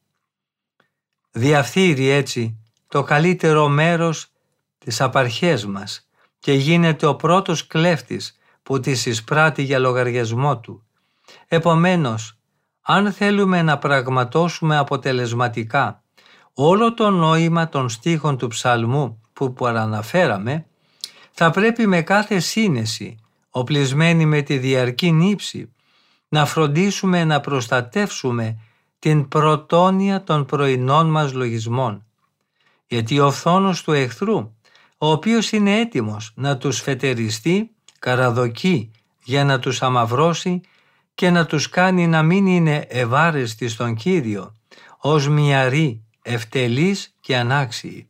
Διαφθείρει 1.30 2.08
έτσι 2.08 2.58
το 2.88 3.02
καλύτερο 3.02 3.68
μέρος 3.68 4.26
της 4.78 5.00
απαρχές 5.00 5.66
μας 5.66 6.08
και 6.38 6.52
γίνεται 6.52 7.06
ο 7.06 7.16
πρώτος 7.16 7.66
κλέφτης 7.66 8.38
που 8.62 8.80
τις 8.80 9.06
εισπράττει 9.06 9.62
για 9.62 9.78
λογαριασμό 9.78 10.58
του. 10.58 10.86
Επομένως, 11.46 12.38
αν 12.80 13.12
θέλουμε 13.12 13.62
να 13.62 13.78
πραγματώσουμε 13.78 14.76
αποτελεσματικά 14.76 16.02
όλο 16.54 16.94
το 16.94 17.10
νόημα 17.10 17.68
των 17.68 17.88
στίχων 17.88 18.38
του 18.38 18.48
ψαλμού 18.48 19.20
που 19.32 19.52
παραναφέραμε, 19.52 20.66
θα 21.38 21.50
πρέπει 21.50 21.86
με 21.86 22.02
κάθε 22.02 22.38
σύνεση, 22.38 23.16
οπλισμένη 23.50 24.26
με 24.26 24.42
τη 24.42 24.58
διαρκή 24.58 25.12
νύψη, 25.12 25.72
να 26.28 26.46
φροντίσουμε 26.46 27.24
να 27.24 27.40
προστατεύσουμε 27.40 28.58
την 28.98 29.28
πρωτόνια 29.28 30.22
των 30.24 30.46
πρωινών 30.46 31.10
μας 31.10 31.32
λογισμών. 31.32 32.04
Γιατί 32.86 33.18
ο 33.20 33.30
φθόνος 33.30 33.82
του 33.82 33.92
εχθρού, 33.92 34.36
ο 34.98 35.10
οποίος 35.10 35.52
είναι 35.52 35.78
έτοιμος 35.78 36.32
να 36.34 36.56
τους 36.56 36.80
φετεριστεί, 36.80 37.70
καραδοκεί 37.98 38.90
για 39.24 39.44
να 39.44 39.58
τους 39.58 39.82
αμαυρώσει 39.82 40.60
και 41.14 41.30
να 41.30 41.46
τους 41.46 41.68
κάνει 41.68 42.06
να 42.06 42.22
μην 42.22 42.46
είναι 42.46 42.86
ευάρεστοι 42.88 43.68
στον 43.68 43.94
Κύριο, 43.94 44.54
ως 44.98 45.28
μυαροί, 45.28 46.02
ευτελείς 46.22 47.14
και 47.20 47.36
ανάξιοι. 47.36 48.08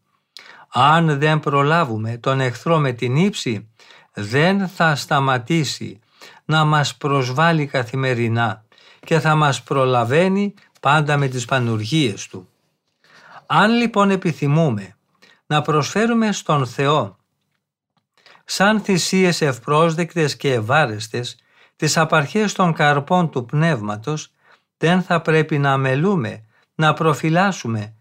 Αν 0.78 1.18
δεν 1.18 1.40
προλάβουμε 1.40 2.18
τον 2.18 2.40
εχθρό 2.40 2.78
με 2.78 2.92
την 2.92 3.16
ύψη, 3.16 3.68
δεν 4.12 4.68
θα 4.68 4.94
σταματήσει 4.94 6.00
να 6.44 6.64
μας 6.64 6.96
προσβάλλει 6.96 7.66
καθημερινά 7.66 8.64
και 9.04 9.20
θα 9.20 9.34
μας 9.34 9.62
προλαβαίνει 9.62 10.54
πάντα 10.80 11.16
με 11.16 11.28
τις 11.28 11.44
πανουργίες 11.44 12.26
του. 12.26 12.48
Αν 13.46 13.70
λοιπόν 13.70 14.10
επιθυμούμε 14.10 14.96
να 15.46 15.62
προσφέρουμε 15.62 16.32
στον 16.32 16.66
Θεό 16.66 17.16
σαν 18.44 18.80
θυσίες 18.80 19.40
ευπρόσδεκτες 19.40 20.36
και 20.36 20.52
ευάρεστες 20.52 21.36
τις 21.76 21.96
απαρχές 21.96 22.52
των 22.52 22.72
καρπών 22.72 23.30
του 23.30 23.44
πνεύματος, 23.44 24.32
δεν 24.76 25.02
θα 25.02 25.20
πρέπει 25.20 25.58
να 25.58 25.72
αμελούμε, 25.72 26.44
να 26.74 26.92
προφυλάσσουμε, 26.92 27.94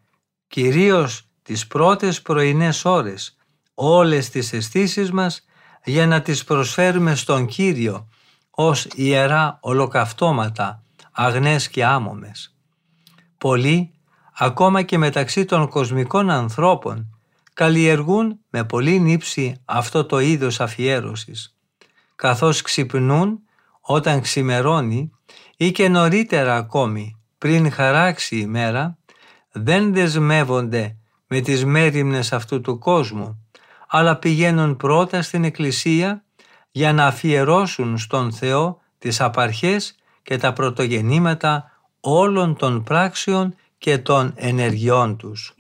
κυρίως 0.48 1.30
τις 1.46 1.68
πρώτες 1.68 2.22
πρωινές 2.22 2.86
ώρες, 2.86 3.38
όλες 3.74 4.30
τις 4.30 4.54
αισθήσεις 4.54 5.12
μας 5.12 5.46
για 5.84 6.08
να 6.08 6.22
τις 6.22 6.44
προσφέρουμε 6.44 7.16
στον 7.16 7.46
Κύριο 7.46 8.08
ως 8.50 8.88
ιερά 8.96 9.58
ολοκαυτώματα, 9.62 10.84
αγνές 11.12 11.70
και 11.70 11.86
άμομες. 11.86 12.56
Πολλοί, 13.38 13.94
ακόμα 14.34 14.82
και 14.82 14.98
μεταξύ 14.98 15.46
των 15.46 15.70
κοσμικών 15.70 16.30
ανθρώπων, 16.30 17.20
καλλιεργούν 17.54 18.40
με 18.50 18.64
πολύ 18.64 19.00
νύψη 19.00 19.62
αυτό 19.66 20.06
το 20.06 20.20
είδος 20.20 20.60
αφιέρωσης. 20.60 21.56
Καθώς 22.16 22.62
ξυπνούν 22.62 23.40
όταν 23.82 24.22
ξημερώνει 24.22 25.12
ή 25.58 25.72
και 25.72 25.90
νωρίτερα 25.90 26.56
ακόμη 26.56 27.20
πριν 27.38 27.72
χαράξει 27.72 28.40
η 28.40 28.46
μέρα, 28.46 28.98
δεν 29.52 29.94
δεσμεύονται 29.94 30.98
με 31.28 31.40
τις 31.40 31.66
μέριμνες 31.66 32.34
αυτού 32.34 32.62
του 32.62 32.80
κόσμου, 32.80 33.48
αλλά 33.88 34.16
πηγαίνουν 34.16 34.78
πρώτα 34.78 35.22
στην 35.22 35.44
Εκκλησία 35.44 36.24
για 36.72 36.94
να 36.94 37.06
αφιερώσουν 37.06 37.98
στον 37.98 38.32
Θεό 38.32 38.82
τις 39.00 39.22
απαρχές 39.22 39.96
και 40.24 40.38
τα 40.38 40.54
πρωτογενήματα 40.54 41.72
όλων 42.00 42.56
των 42.56 42.84
πράξεων 42.84 43.56
και 43.78 43.98
των 43.98 44.34
ενεργειών 44.36 45.18
τους. 45.18 45.56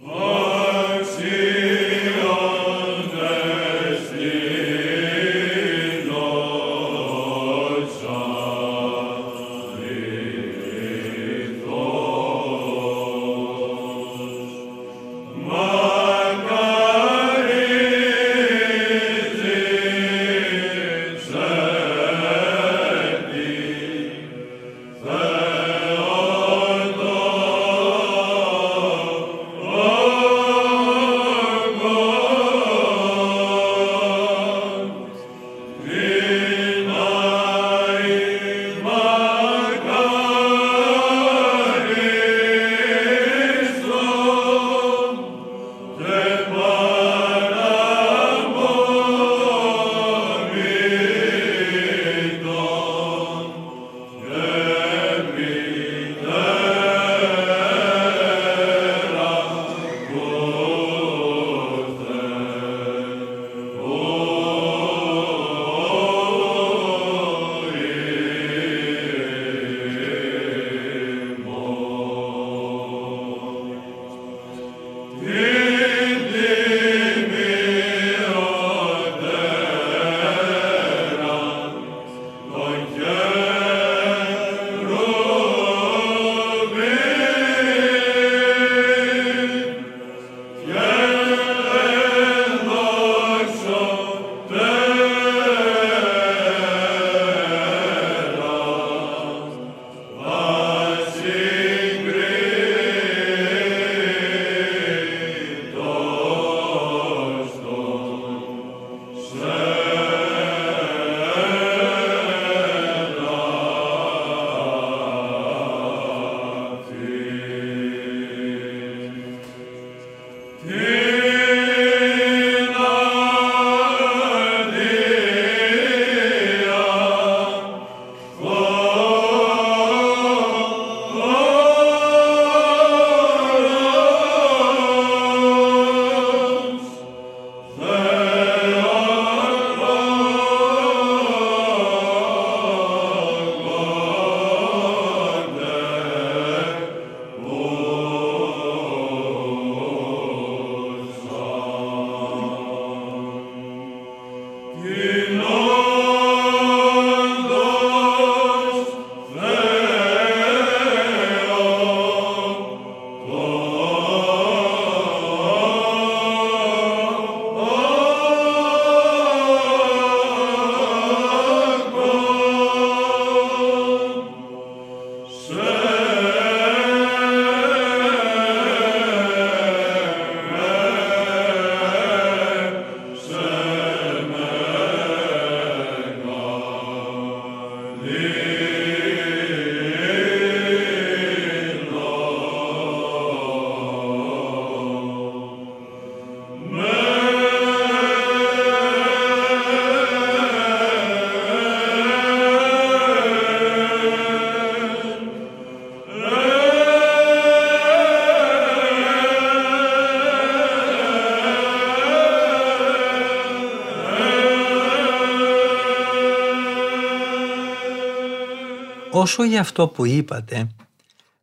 Όσο 219.26 219.44
για 219.44 219.60
αυτό 219.60 219.88
που 219.88 220.06
είπατε, 220.06 220.68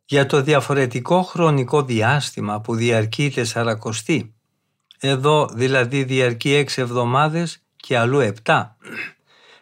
για 0.04 0.26
το 0.26 0.42
διαφορετικό 0.42 1.22
χρονικό 1.22 1.82
διάστημα 1.82 2.60
που 2.60 2.74
διαρκεί 2.74 3.24
η 3.24 3.30
Τεσσαρακοστή, 3.30 4.34
εδώ 4.98 5.48
δηλαδή 5.52 6.04
διαρκεί 6.04 6.52
έξι 6.52 6.80
εβδομάδες 6.80 7.62
και 7.76 7.98
αλλού 7.98 8.18
επτά, 8.18 8.76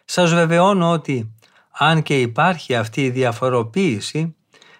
σας 0.05 0.33
βεβαιώνω 0.33 0.91
ότι 0.91 1.31
αν 1.71 2.01
και 2.01 2.19
υπάρχει 2.19 2.75
αυτή 2.75 3.03
η 3.03 3.09
διαφοροποίηση, 3.09 4.35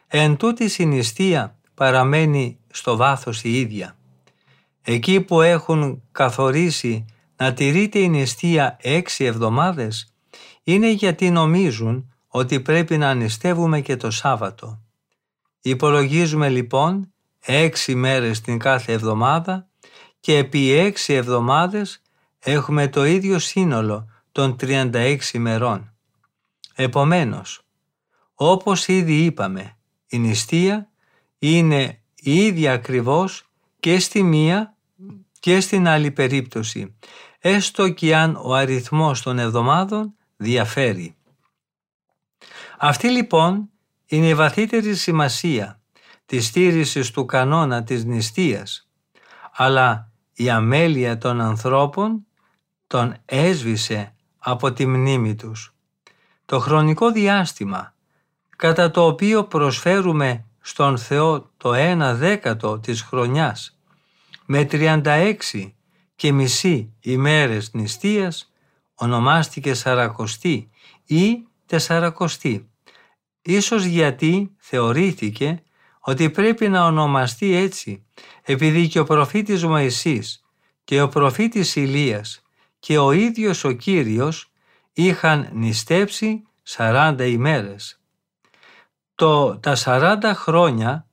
εν 0.07 0.37
τούτη 0.37 0.71
η 0.77 0.85
νηστεία 0.85 1.57
παραμένει 1.73 2.59
στο 2.71 2.95
βάθος 2.95 3.43
η 3.43 3.59
ίδια. 3.59 3.97
Εκεί 4.81 5.21
που 5.21 5.41
έχουν 5.41 6.01
καθορίσει 6.11 7.05
να 7.37 7.53
τηρείται 7.53 7.99
η 7.99 8.09
νηστεία 8.09 8.77
έξι 8.81 9.23
εβδομάδες, 9.23 10.13
είναι 10.63 10.91
γιατί 10.91 11.29
νομίζουν 11.29 12.10
ότι 12.33 12.59
πρέπει 12.59 12.97
να 12.97 13.09
ανιστεύουμε 13.09 13.81
και 13.81 13.97
το 13.97 14.11
Σάββατο. 14.11 14.81
Υπολογίζουμε 15.61 16.49
λοιπόν 16.49 17.13
έξι 17.39 17.95
μέρες 17.95 18.41
την 18.41 18.59
κάθε 18.59 18.91
εβδομάδα 18.91 19.67
και 20.19 20.37
επί 20.37 20.71
έξι 20.71 21.13
εβδομάδες 21.13 22.01
έχουμε 22.39 22.87
το 22.87 23.05
ίδιο 23.05 23.39
σύνολο 23.39 24.07
των 24.31 24.55
36 24.61 25.17
μερών. 25.33 25.93
Επομένως, 26.75 27.61
όπως 28.33 28.87
ήδη 28.87 29.23
είπαμε, 29.23 29.77
η 30.07 30.17
νηστεία 30.17 30.89
είναι 31.39 32.01
η 32.15 32.35
ίδια 32.35 32.73
ακριβώς 32.73 33.49
και 33.79 33.99
στη 33.99 34.23
μία 34.23 34.75
και 35.39 35.59
στην 35.59 35.87
άλλη 35.87 36.11
περίπτωση, 36.11 36.95
έστω 37.39 37.89
και 37.89 38.15
αν 38.15 38.39
ο 38.41 38.53
αριθμός 38.53 39.21
των 39.21 39.39
εβδομάδων 39.39 40.13
διαφέρει. 40.37 41.15
Αυτή 42.83 43.09
λοιπόν 43.09 43.69
είναι 44.05 44.27
η 44.27 44.35
βαθύτερη 44.35 44.95
σημασία 44.95 45.79
της 46.25 46.45
στήρησης 46.45 47.11
του 47.11 47.25
κανόνα 47.25 47.83
της 47.83 48.05
νηστείας. 48.05 48.89
αλλά 49.51 50.11
η 50.33 50.49
αμέλεια 50.49 51.17
των 51.17 51.41
ανθρώπων 51.41 52.25
τον 52.87 53.15
έσβησε 53.25 54.15
από 54.37 54.71
τη 54.73 54.85
μνήμη 54.85 55.35
τους. 55.35 55.75
Το 56.45 56.59
χρονικό 56.59 57.11
διάστημα 57.11 57.93
κατά 58.55 58.91
το 58.91 59.05
οποίο 59.05 59.43
προσφέρουμε 59.43 60.45
στον 60.61 60.97
Θεό 60.97 61.51
το 61.57 61.73
ένα 61.73 62.13
δέκατο 62.13 62.79
της 62.79 63.01
χρονιάς 63.01 63.77
με 64.45 64.67
36 64.71 65.35
και 66.15 66.31
μισή 66.31 66.93
ημέρες 66.99 67.73
νηστείας 67.73 68.51
ονομάστηκε 68.95 69.73
Σαρακοστή 69.73 70.69
ή 71.05 71.45
Τεσσαρακοστή. 71.71 72.70
Ίσως 73.41 73.83
γιατί 73.83 74.51
θεωρήθηκε 74.57 75.63
ότι 75.99 76.29
πρέπει 76.29 76.69
να 76.69 76.85
ονομαστεί 76.85 77.55
έτσι 77.55 78.05
επειδή 78.41 78.87
και 78.87 78.99
ο 78.99 79.03
προφήτης 79.03 79.65
Μωυσής 79.65 80.43
και 80.83 81.01
ο 81.01 81.07
προφήτης 81.07 81.75
Ηλίας 81.75 82.41
και 82.79 82.97
ο 82.97 83.11
ίδιος 83.11 83.63
ο 83.63 83.71
Κύριος 83.71 84.51
είχαν 84.93 85.49
νηστέψει 85.53 86.43
40 86.77 87.15
ημέρες. 87.19 87.99
Το, 89.15 89.57
τα 89.59 89.75
40 89.85 90.17
χρόνια 90.33 91.07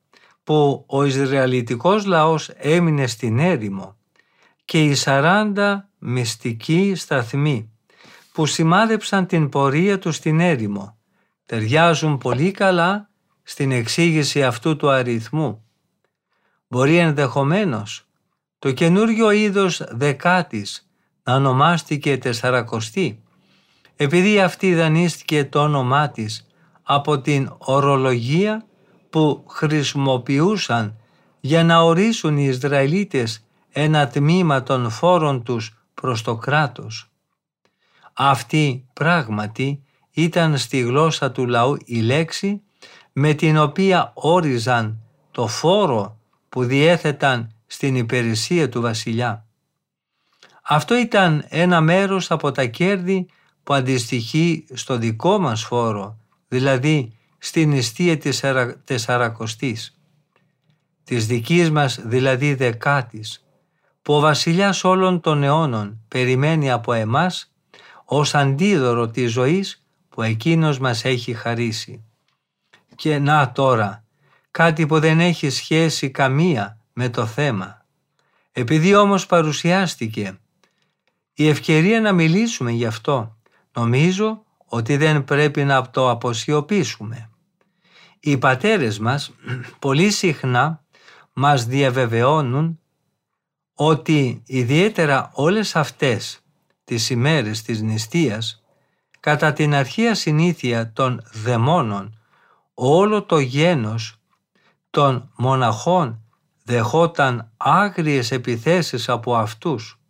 που 0.44 0.84
ο 0.88 1.04
Ισραηλιτικός 1.04 2.04
λαός 2.04 2.48
έμεινε 2.48 3.06
στην 3.06 3.38
έρημο 3.38 3.96
και 4.64 4.84
οι 4.84 4.96
40 5.04 5.78
μυστικοί 5.98 6.94
σταθμοί 6.94 7.70
που 8.32 8.46
σημάδεψαν 8.46 9.26
την 9.26 9.48
πορεία 9.48 9.98
του 9.98 10.12
στην 10.12 10.40
έρημο 10.40 10.97
ταιριάζουν 11.48 12.18
πολύ 12.18 12.50
καλά 12.50 13.08
στην 13.42 13.72
εξήγηση 13.72 14.44
αυτού 14.44 14.76
του 14.76 14.90
αριθμού. 14.90 15.64
Μπορεί 16.68 16.96
ενδεχομένως 16.96 18.06
το 18.58 18.72
καινούριο 18.72 19.30
είδος 19.30 19.82
δεκάτης 19.90 20.90
να 21.22 21.34
ονομάστηκε 21.34 22.18
τεσσαρακοστή 22.18 23.22
επειδή 23.96 24.40
αυτή 24.40 24.74
δανείστηκε 24.74 25.44
το 25.44 25.62
όνομά 25.62 26.10
της 26.10 26.46
από 26.82 27.20
την 27.20 27.54
ορολογία 27.58 28.66
που 29.10 29.44
χρησιμοποιούσαν 29.48 30.96
για 31.40 31.64
να 31.64 31.80
ορίσουν 31.80 32.38
οι 32.38 32.44
Ισραηλίτες 32.44 33.46
ένα 33.70 34.08
τμήμα 34.08 34.62
των 34.62 34.90
φόρων 34.90 35.42
τους 35.42 35.82
προς 35.94 36.22
το 36.22 36.36
κράτος. 36.36 37.10
Αυτή 38.12 38.86
πράγματι 38.92 39.82
ήταν 40.22 40.58
στη 40.58 40.78
γλώσσα 40.80 41.30
του 41.30 41.46
λαού 41.46 41.76
η 41.84 42.00
λέξη 42.00 42.62
με 43.12 43.34
την 43.34 43.58
οποία 43.58 44.10
όριζαν 44.14 44.98
το 45.30 45.46
φόρο 45.46 46.18
που 46.48 46.64
διέθεταν 46.64 47.54
στην 47.66 47.96
υπηρεσία 47.96 48.68
του 48.68 48.80
βασιλιά. 48.80 49.46
Αυτό 50.62 50.98
ήταν 50.98 51.44
ένα 51.48 51.80
μέρος 51.80 52.30
από 52.30 52.52
τα 52.52 52.64
κέρδη 52.64 53.26
που 53.62 53.74
αντιστοιχεί 53.74 54.64
στο 54.72 54.96
δικό 54.96 55.38
μας 55.38 55.64
φόρο, 55.64 56.18
δηλαδή 56.48 57.12
στην 57.38 57.68
νηστεία 57.68 58.18
της 58.18 58.44
τεσσαρακοστής, 58.84 59.98
της 61.04 61.26
δικής 61.26 61.70
μας 61.70 62.00
δηλαδή 62.04 62.54
δεκάτης, 62.54 63.44
που 64.02 64.14
ο 64.14 64.20
βασιλιάς 64.20 64.84
όλων 64.84 65.20
των 65.20 65.42
αιώνων 65.42 66.00
περιμένει 66.08 66.70
από 66.70 66.92
εμάς 66.92 67.52
ως 68.04 68.34
αντίδωρο 68.34 69.08
της 69.08 69.32
ζωής 69.32 69.82
που 70.18 70.24
εκείνος 70.24 70.78
μας 70.78 71.04
έχει 71.04 71.34
χαρίσει. 71.34 72.04
Και 72.94 73.18
να 73.18 73.52
τώρα, 73.52 74.04
κάτι 74.50 74.86
που 74.86 74.98
δεν 74.98 75.20
έχει 75.20 75.50
σχέση 75.50 76.10
καμία 76.10 76.78
με 76.92 77.08
το 77.08 77.26
θέμα. 77.26 77.84
Επειδή 78.52 78.94
όμως 78.94 79.26
παρουσιάστηκε 79.26 80.38
η 81.34 81.48
ευκαιρία 81.48 82.00
να 82.00 82.12
μιλήσουμε 82.12 82.70
γι' 82.70 82.86
αυτό, 82.86 83.36
νομίζω 83.72 84.44
ότι 84.64 84.96
δεν 84.96 85.24
πρέπει 85.24 85.64
να 85.64 85.90
το 85.90 86.10
αποσιωπήσουμε. 86.10 87.30
Οι 88.20 88.38
πατέρες 88.38 88.98
μας 88.98 89.34
πολύ 89.78 90.10
συχνά 90.10 90.84
μας 91.32 91.66
διαβεβαιώνουν 91.66 92.80
ότι 93.74 94.42
ιδιαίτερα 94.46 95.30
όλες 95.32 95.76
αυτές 95.76 96.40
τις 96.84 97.10
ημέρες 97.10 97.62
της 97.62 97.82
νηστείας 97.82 98.57
κατά 99.20 99.52
την 99.52 99.74
αρχαία 99.74 100.14
συνήθεια 100.14 100.92
των 100.92 101.22
δαιμόνων 101.32 102.18
όλο 102.74 103.22
το 103.22 103.38
γένος 103.38 104.20
των 104.90 105.30
μοναχών 105.36 106.20
δεχόταν 106.64 107.50
άγριες 107.56 108.30
επιθέσεις 108.30 109.08
από 109.08 109.36
αυτούς. 109.36 110.00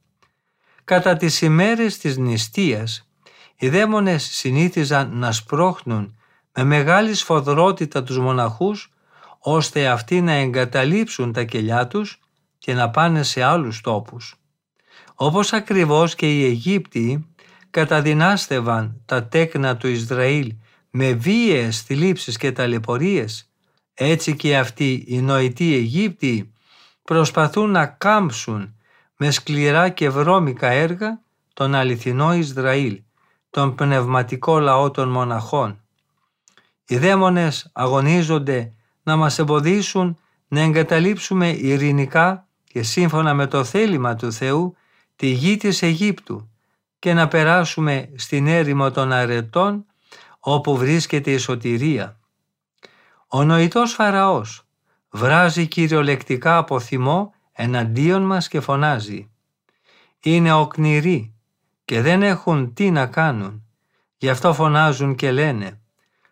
Κατά 0.85 1.17
τις 1.17 1.41
ημέρες 1.41 1.99
της 1.99 2.17
νηστείας 2.17 3.09
οι 3.57 3.69
δαίμονες 3.69 4.25
συνήθιζαν 4.25 5.17
να 5.17 5.33
σπρώχνουν 5.33 6.17
με 6.55 6.65
μεγάλη 6.65 7.15
σφοδρότητα 7.15 8.03
τους 8.03 8.19
μοναχούς 8.19 8.93
ώστε 9.39 9.87
αυτοί 9.87 10.21
να 10.21 10.33
εγκαταλείψουν 10.33 11.33
τα 11.33 11.45
κελιά 11.45 11.87
τους 11.87 12.21
και 12.59 12.75
να 12.75 12.91
πάνε 12.91 13.23
σε 13.23 13.43
άλλους 13.43 13.81
τόπους. 13.81 14.35
Όπως 15.15 15.53
ακριβώς 15.53 16.15
και 16.15 16.39
οι 16.39 16.45
Αιγύπτιοι 16.45 17.27
καταδυνάστευαν 17.71 19.01
τα 19.05 19.25
τέκνα 19.25 19.77
του 19.77 19.89
Ισραήλ 19.89 20.55
με 20.91 21.13
βίαιες 21.13 21.83
θλίψεις 21.83 22.37
και 22.37 22.53
ταλαιπωρίες, 22.53 23.51
έτσι 23.95 24.37
και 24.37 24.59
αυτοί 24.59 25.05
οι 25.07 25.21
νοητοί 25.21 25.75
Αιγύπτιοι 25.75 26.53
προσπαθούν 27.03 27.71
να 27.71 27.87
κάμψουν 27.87 28.75
με 29.17 29.31
σκληρά 29.31 29.89
και 29.89 30.11
βρώμικα 30.11 30.69
έργα 30.69 31.21
τον 31.55 31.75
αληθινό 31.75 32.35
Ισραήλ, 32.35 33.03
τον 33.51 33.75
πνευματικό 33.75 34.59
λαό 34.59 34.91
των 34.91 35.09
μοναχών. 35.09 35.81
Οι 36.87 36.99
δαίμονες 36.99 37.71
αγωνίζονται 37.73 38.73
να 39.03 39.17
μας 39.17 39.39
εμποδίσουν 39.39 40.19
να 40.49 40.61
εγκαταλείψουμε 40.61 41.49
ειρηνικά 41.51 42.49
και 42.65 42.83
σύμφωνα 42.83 43.35
με 43.35 43.47
το 43.47 43.65
θέλημα 43.65 44.15
του 44.15 44.33
Θεού 44.33 44.77
τη 45.17 45.27
γη 45.27 45.57
της 45.57 45.83
Αιγύπτου 45.83 46.49
και 46.99 47.15
να 47.15 47.29
περάσουμε 47.29 48.13
στην 48.15 48.47
έρημο 48.47 48.91
των 48.91 49.13
αρετών 49.13 49.85
όπου 50.39 50.77
βρίσκεται 50.77 51.31
η 51.31 51.39
σωτηρία. 51.39 52.19
Ο 53.29 53.45
νοητός 53.45 53.93
Φαραώς 53.93 54.67
βράζει 55.11 55.67
κυριολεκτικά 55.67 56.57
από 56.57 56.81
θυμό 56.81 57.35
εναντίον 57.53 58.23
μας 58.23 58.49
και 58.49 58.61
φωνάζει 58.61 59.31
«Είναι 60.21 60.53
οκνηροί 60.53 61.35
και 61.85 62.01
δεν 62.01 62.23
έχουν 62.23 62.75
τι 62.75 62.91
να 62.91 63.07
κάνουν, 63.07 63.63
γι' 64.17 64.29
αυτό 64.29 64.55
φωνάζουν 64.55 65.15
και 65.15 65.31
λένε 65.33 65.81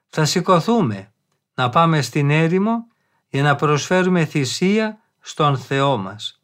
«Θα 0.09 0.25
σηκωθούμε 0.25 1.13
να 1.55 1.69
πάμε 1.69 2.03
στην 2.03 2.31
έρημο 2.31 2.87
για 3.29 3.43
να 3.43 3.55
προσφέρουμε 3.55 4.25
θυσία 4.25 4.99
στον 5.21 5.59
Θεό 5.59 5.97
μας. 5.97 6.41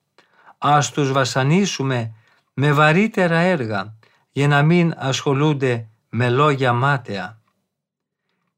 Ας 0.59 0.91
τους 0.91 1.12
βασανίσουμε 1.12 2.14
με 2.55 2.73
βαρύτερα 2.73 3.39
έργα 3.39 3.97
για 4.33 4.49
να 4.49 4.62
μην 4.62 4.95
ασχολούνται 4.97 5.89
με 6.09 6.30
λόγια 6.30 6.72
μάταια. 6.72 7.41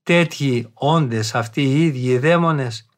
Τέτοιοι 0.03 0.71
όντες 0.75 1.35
αυτοί 1.35 1.63
οι 1.63 1.85
ίδιοι 1.85 2.19
δαίμονες 2.19 2.89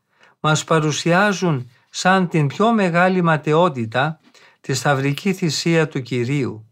μας 0.40 0.64
παρουσιάζουν 0.64 1.70
σαν 1.90 2.28
την 2.28 2.46
πιο 2.46 2.72
μεγάλη 2.72 3.22
ματαιότητα 3.22 4.20
τη 4.60 4.74
σταυρική 4.74 5.32
θυσία 5.32 5.88
του 5.88 6.02
Κυρίου. 6.02 6.66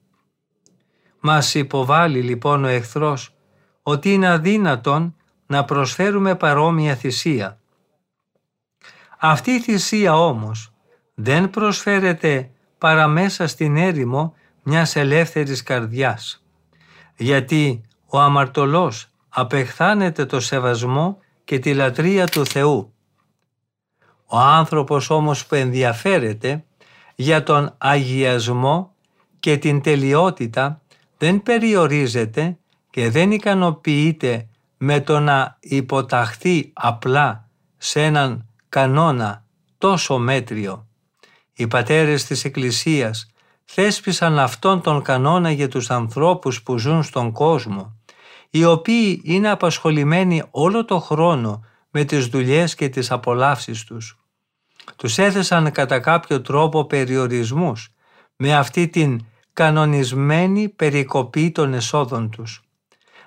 Μας 1.21 1.55
υποβάλλει 1.55 2.23
λοιπόν 2.23 2.65
ο 2.65 2.67
εχθρός 2.67 3.35
ότι 3.83 4.13
είναι 4.13 4.29
αδύνατον 4.29 5.17
να 5.47 5.65
προσφέρουμε 5.65 6.35
παρόμοια 6.35 6.95
θυσία. 6.95 7.59
Αυτή 9.19 9.51
η 9.51 9.61
θυσία 9.61 10.19
όμως 10.19 10.73
δεν 11.15 11.51
προσφέρεται 11.51 12.51
παρά 12.79 13.07
μέσα 13.07 13.47
στην 13.47 13.77
έρημο 13.77 14.35
μιας 14.65 14.97
ελεύθερης 14.97 15.62
καρδιάς. 15.62 16.45
Γιατί 17.17 17.83
ο 18.07 18.21
αμαρτωλός 18.21 19.09
απεχθάνεται 19.29 20.27
το 20.27 20.41
σεβασμό 20.41 21.19
και 21.45 21.59
τη 21.59 21.75
λατρεία 21.75 22.27
του 22.27 22.47
Θεού. 22.47 22.93
Ο 24.27 24.39
άνθρωπος 24.39 25.11
όμως 25.11 25.47
που 25.47 25.55
ενδιαφέρεται 25.55 26.65
για 27.15 27.43
τον 27.43 27.75
αγιασμό 27.79 28.95
και 29.41 29.57
την 29.57 29.81
τελειότητα 29.81 30.83
δεν 31.19 31.43
περιορίζεται 31.43 32.59
και 32.91 33.11
δεν 33.11 33.31
ικανοποιείται 33.31 34.49
με 34.77 35.01
το 35.01 35.21
να 35.21 35.57
υποταχθεί 35.61 36.71
απλά 36.73 37.49
σε 37.77 38.03
έναν 38.05 38.47
κανόνα 38.69 39.45
τόσο 39.79 40.19
μέτριο. 40.19 40.87
Οι 41.53 41.67
πατέρες 41.67 42.25
της 42.25 42.45
Εκκλησίας 42.45 43.34
θέσπισαν 43.65 44.39
αυτόν 44.39 44.81
τον 44.81 45.03
κανόνα 45.03 45.51
για 45.51 45.69
τους 45.69 45.91
ανθρώπους 45.91 46.62
που 46.62 46.79
ζουν 46.79 47.03
στον 47.03 47.33
κόσμο, 47.33 48.01
οι 48.51 48.65
οποίοι 48.65 49.21
είναι 49.25 49.51
απασχολημένοι 49.51 50.43
όλο 50.51 50.85
το 50.85 51.01
χρόνο 51.01 51.65
με 51.91 52.05
τις 52.05 52.27
δουλειές 52.27 52.75
και 52.75 52.89
τις 52.89 53.11
απολαύσεις 53.11 53.85
τους. 53.85 54.19
Τους 54.97 55.19
έθεσαν 55.19 55.73
κατά 55.73 56.01
κάποιο 56.01 56.41
τρόπο 56.41 56.85
περιορισμούς 56.85 57.95
με 58.37 58.55
αυτή 58.55 58.89
την 58.89 59.25
κανονισμένη 59.53 60.69
περικοπή 60.69 61.51
των 61.51 61.75
εσόδων 61.75 62.31
τους. 62.31 62.62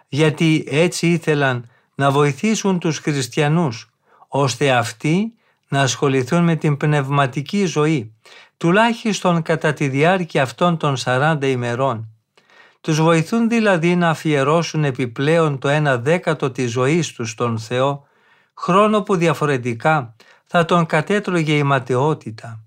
Γιατί 0.08 0.64
έτσι 0.68 1.08
ήθελαν 1.08 1.70
να 1.96 2.12
βοηθήσουν 2.12 2.80
τους 2.80 2.98
χριστιανούς 2.98 3.90
ώστε 4.28 4.72
αυτοί 4.72 5.34
να 5.68 5.82
ασχοληθούν 5.82 6.44
με 6.44 6.56
την 6.56 6.78
πνευματική 6.78 7.66
ζωή 7.66 8.16
τουλάχιστον 8.58 9.42
κατά 9.42 9.74
τη 9.74 9.88
διάρκεια 9.88 10.42
αυτών 10.42 10.78
των 10.78 10.96
40 11.04 11.38
ημερών. 11.42 12.10
Τους 12.82 13.02
βοηθούν 13.02 13.50
δηλαδή 13.50 13.96
να 13.96 14.10
αφιερώσουν 14.10 14.84
επιπλέον 14.84 15.60
το 15.60 15.68
ένα 15.68 15.98
δέκατο 15.98 16.52
της 16.52 16.72
ζωής 16.72 17.14
τους 17.14 17.30
στον 17.30 17.60
Θεό, 17.60 18.08
χρόνο 18.54 19.02
που 19.02 19.16
διαφορετικά 19.16 20.16
θα 20.46 20.66
τον 20.66 20.86
κατέτρωγε 20.86 21.54
η 21.54 21.64
ματαιότητα. 21.64 22.64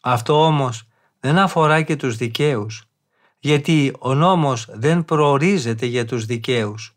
Αυτό 0.00 0.44
όμως 0.44 0.88
δεν 1.20 1.38
αφορά 1.38 1.82
και 1.82 1.96
τους 1.96 2.16
δικαίους, 2.16 2.84
γιατί 3.38 3.92
ο 3.98 4.14
νόμος 4.14 4.66
δεν 4.72 5.04
προορίζεται 5.04 5.86
για 5.86 6.04
τους 6.04 6.24
δικαίους. 6.24 6.96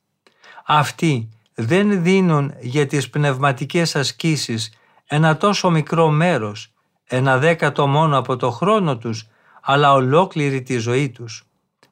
Αυτοί 0.65 1.29
δεν 1.53 2.03
δίνουν 2.03 2.53
για 2.59 2.87
τις 2.87 3.09
πνευματικές 3.09 3.95
ασκήσεις 3.95 4.73
ένα 5.05 5.37
τόσο 5.37 5.69
μικρό 5.69 6.09
μέρος, 6.09 6.72
ένα 7.16 7.38
δέκατο 7.38 7.88
μόνο 7.88 8.18
από 8.18 8.36
το 8.36 8.51
χρόνο 8.51 8.97
τους, 8.97 9.28
αλλά 9.61 9.93
ολόκληρη 9.93 10.61
τη 10.61 10.78
ζωή 10.78 11.09
τους. 11.09 11.43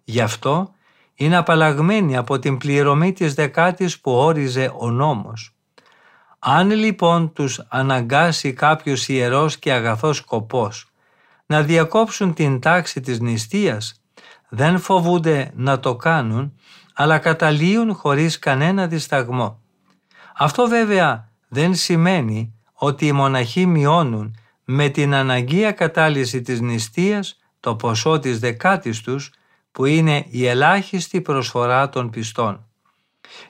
Γι' 0.03 0.22
αυτό 0.22 0.72
είναι 1.15 1.36
απαλλαγμένοι 1.36 2.17
από 2.17 2.39
την 2.39 2.57
πληρωμή 2.57 3.13
της 3.13 3.34
δεκάτης 3.34 3.99
που 3.99 4.11
όριζε 4.11 4.74
ο 4.78 4.89
νόμος. 4.89 5.55
Αν 6.39 6.72
λοιπόν 6.72 7.34
τους 7.34 7.61
αναγκάσει 7.67 8.53
κάποιος 8.53 9.07
ιερός 9.07 9.57
και 9.57 9.72
αγαθός 9.72 10.17
σκοπός 10.17 10.86
να 11.45 11.61
διακόψουν 11.61 12.34
την 12.34 12.59
τάξη 12.59 13.01
της 13.01 13.19
νηστείας, 13.19 14.01
δεν 14.49 14.80
φοβούνται 14.80 15.51
να 15.55 15.80
το 15.80 15.95
κάνουν, 15.95 16.53
αλλά 16.93 17.17
καταλύουν 17.17 17.93
χωρίς 17.93 18.39
κανένα 18.39 18.88
δισταγμό. 18.88 19.59
Αυτό 20.38 20.67
βέβαια 20.67 21.30
δεν 21.47 21.76
σημαίνει 21.76 22.53
ότι 22.74 23.05
οι 23.05 23.11
μοναχοί 23.11 23.65
μειώνουν 23.65 24.36
με 24.74 24.89
την 24.89 25.13
αναγκαία 25.13 25.72
κατάλυση 25.72 26.41
της 26.41 26.61
νηστείας 26.61 27.39
το 27.59 27.76
ποσό 27.76 28.19
της 28.19 28.39
δεκάτης 28.39 29.01
τους 29.01 29.32
που 29.72 29.86
είναι 29.86 30.26
η 30.30 30.45
ελάχιστη 30.45 31.22
προσφορά 31.22 31.89
των 31.89 32.09
πιστών. 32.09 32.67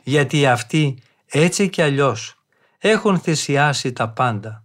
Γιατί 0.03 0.45
αυτοί 0.45 0.97
έτσι 1.26 1.69
κι 1.69 1.82
αλλιώς 1.82 2.43
έχουν 2.78 3.19
θυσιάσει 3.19 3.93
τα 3.93 4.09
πάντα. 4.09 4.63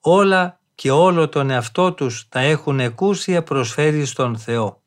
Όλα 0.00 0.60
και 0.74 0.90
όλο 0.90 1.28
τον 1.28 1.50
εαυτό 1.50 1.92
τους 1.92 2.28
τα 2.28 2.40
έχουν 2.40 2.80
εκούσια 2.80 3.42
προσφέρει 3.42 4.04
στον 4.04 4.38
Θεό. 4.38 4.82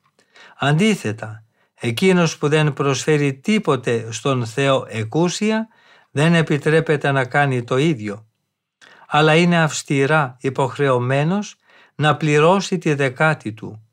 Αντίθετα, 0.58 1.44
εκείνος 1.74 2.38
που 2.38 2.48
δεν 2.48 2.74
προσφέρει 2.74 3.34
τίποτε 3.34 4.12
στον 4.12 4.46
Θεό 4.46 4.86
εκούσια 4.90 5.68
δεν 6.12 6.34
επιτρέπεται 6.34 7.12
να 7.12 7.26
κάνει 7.26 7.64
το 7.64 7.78
ίδιο, 7.78 8.29
αλλά 9.12 9.36
είναι 9.36 9.62
αυστηρά 9.62 10.38
υποχρεωμένος 10.42 11.56
να 11.96 12.16
πληρώσει 12.16 12.78
τη 12.78 12.94
δεκάτη 12.94 13.54
του. 13.54 13.88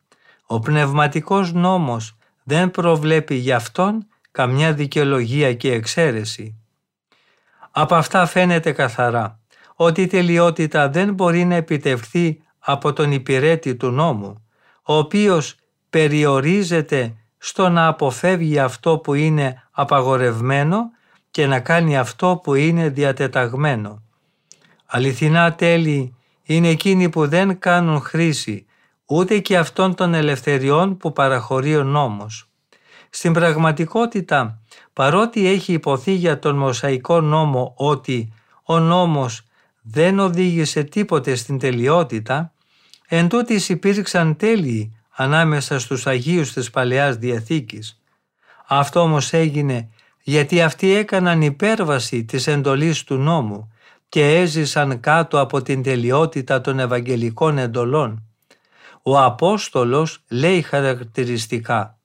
Ο 0.47 0.59
πνευματικός 0.59 1.53
νόμος 1.53 2.17
δεν 2.43 2.71
προβλέπει 2.71 3.35
για 3.35 3.57
αυτόν 3.57 4.07
καμιά 4.31 4.73
δικαιολογία 4.73 5.55
και 5.55 5.73
εξαίρεση. 5.73 6.57
Από 7.71 7.95
αυτά 7.95 8.27
φαίνεται 8.27 8.73
καθαρά 8.73 9.39
ότι 9.75 10.03
η 10.03 10.07
τελειότητα 10.07 10.89
δεν 10.89 11.15
μπορεί 11.15 11.45
να 11.45 11.55
επιτευχθεί 11.55 12.41
από 12.59 12.93
τον 12.93 13.13
υπηρέτη 13.13 13.75
του 13.75 13.91
νόμου, 13.91 14.47
ο 14.83 14.97
οποίος 14.97 15.57
περιορίζεται 15.91 17.15
στο 17.39 17.69
να 17.69 17.87
αποφεύγει 17.87 18.59
αυτό 18.59 18.99
που 18.99 19.15
είναι 19.15 19.63
απαγορευμένο 19.71 20.91
και 21.31 21.47
να 21.47 21.61
κάνει 21.61 21.99
αυτό 21.99 22.41
που 22.43 22.55
είναι 22.55 22.89
διατεταγμένο. 22.89 24.03
Αληθινά 24.87 25.55
τέλη 25.55 26.15
είναι 26.43 26.69
εκείνοι 26.69 27.09
που 27.09 27.29
δεν 27.29 27.59
κάνουν 27.59 28.01
χρήση 28.01 28.67
ούτε 29.07 29.39
και 29.39 29.59
αυτών 29.59 29.95
των 29.95 30.15
ελευθεριών 30.15 30.97
που 30.97 31.13
παραχωρεί 31.13 31.77
ο 31.77 31.85
νόμος. 31.85 32.49
Στην 33.11 33.33
πραγματικότητα, 33.33 34.61
παρότι 34.93 35.47
έχει 35.47 35.73
υποθεί 35.73 36.13
για 36.13 36.39
τον 36.39 36.57
Μωσαϊκό 36.57 37.21
νόμο 37.21 37.73
ότι 37.77 38.33
ο 38.63 38.79
νόμος 38.79 39.43
δεν 39.83 40.19
οδήγησε 40.19 40.83
τίποτε 40.83 41.35
στην 41.35 41.59
τελειότητα, 41.59 42.53
εν 43.09 43.29
υπήρξαν 43.69 44.37
τέλειοι 44.37 44.97
ανάμεσα 45.11 45.79
στους 45.79 46.07
Αγίους 46.07 46.53
της 46.53 46.71
Παλαιάς 46.71 47.17
Διαθήκης. 47.17 48.01
Αυτό 48.67 49.01
όμως 49.01 49.33
έγινε 49.33 49.89
γιατί 50.23 50.63
αυτοί 50.63 50.95
έκαναν 50.95 51.43
υπέρβαση 51.43 52.25
της 52.25 52.47
εντολής 52.47 53.05
του 53.05 53.17
νόμου 53.17 53.73
και 54.09 54.37
έζησαν 54.37 55.01
κάτω 55.01 55.41
από 55.41 55.63
την 55.63 55.83
τελειότητα 55.83 56.61
των 56.61 56.79
Ευαγγελικών 56.79 57.59
εντολών. 57.59 58.23
Ο 59.03 59.21
Απόστολος 59.21 60.19
λέει 60.29 60.63
χαρακτηριστικά 60.63 61.99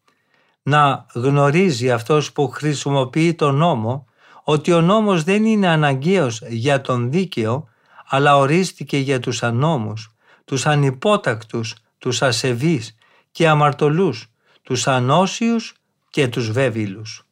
να 0.63 1.05
γνωρίζει 1.13 1.91
αυτός 1.91 2.31
που 2.31 2.47
χρησιμοποιεί 2.47 3.33
τον 3.33 3.55
νόμο 3.55 4.05
ότι 4.43 4.71
ο 4.71 4.81
νόμος 4.81 5.23
δεν 5.23 5.45
είναι 5.45 5.67
αναγκαίος 5.67 6.41
για 6.47 6.81
τον 6.81 7.11
δίκαιο 7.11 7.67
αλλά 8.07 8.37
ορίστηκε 8.37 8.97
για 8.97 9.19
τους 9.19 9.43
ανώμους, 9.43 10.15
τους 10.45 10.65
ανυπότακτους, 10.65 11.75
τους 11.97 12.21
ασεβείς 12.21 12.95
και 13.31 13.47
αμαρτωλούς, 13.47 14.27
τους 14.61 14.87
ανώσιους 14.87 15.75
και 16.09 16.27
τους 16.27 16.51
βέβηλους. 16.51 17.25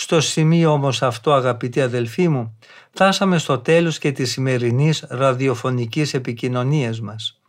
Στο 0.00 0.20
σημείο 0.20 0.72
όμως 0.72 1.02
αυτό 1.02 1.32
αγαπητοί 1.32 1.80
αδελφοί 1.80 2.28
μου, 2.28 2.58
φτάσαμε 2.90 3.38
στο 3.38 3.58
τέλος 3.58 3.98
και 3.98 4.12
της 4.12 4.30
σημερινής 4.30 5.04
ραδιοφωνικής 5.08 6.14
επικοινωνίας 6.14 7.00
μας. 7.00 7.40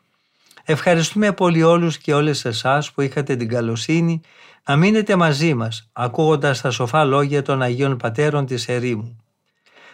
Ευχαριστούμε 0.64 1.32
πολύ 1.32 1.64
όλους 1.64 1.98
και 1.98 2.14
όλες 2.14 2.46
εσάς 2.46 2.92
που 2.92 3.02
είχατε 3.02 3.36
την 3.36 3.48
καλοσύνη 3.48 4.22
να 4.66 4.76
μείνετε 4.76 5.16
μαζί 5.16 5.54
μας 5.54 5.90
ακούγοντας 5.94 6.62
τα 6.62 6.72
σοφά 6.72 7.04
λόγια 7.04 7.42
των 7.42 7.62
Αγίων 7.62 7.98
Πατέρων 7.98 8.46
της 8.46 8.68
Ερήμου. 8.68 9.24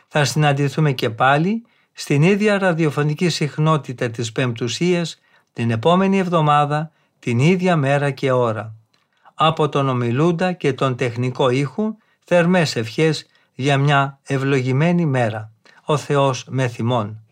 Θα 0.08 0.26
συναντηθούμε 0.26 0.91
και 0.91 1.10
πάλι 1.10 1.64
στην 1.93 2.22
ίδια 2.22 2.58
ραδιοφωνική 2.58 3.30
συχνότητα 3.30 4.10
της 4.10 4.32
Πεμπτουσίας 4.32 5.20
την 5.53 5.72
επόμενη 5.72 6.18
εβδομάδα, 6.18 6.91
την 7.20 7.39
ίδια 7.39 7.76
μέρα 7.76 8.12
και 8.12 8.32
ώρα. 8.32 8.76
Από 9.34 9.70
τον 9.70 9.89
ομιλούντα 9.89 10.51
και 10.51 10.74
τον 10.74 10.95
τεχνικό 10.95 11.49
ήχου, 11.49 11.95
θερμές 12.26 12.76
ευχές 12.76 13.26
για 13.54 13.78
μια 13.78 14.20
ευλογημένη 14.24 15.06
μέρα. 15.06 15.52
Ο 15.86 15.98
Θεός 15.98 16.46
με 16.50 16.68
θυμών. 16.68 17.25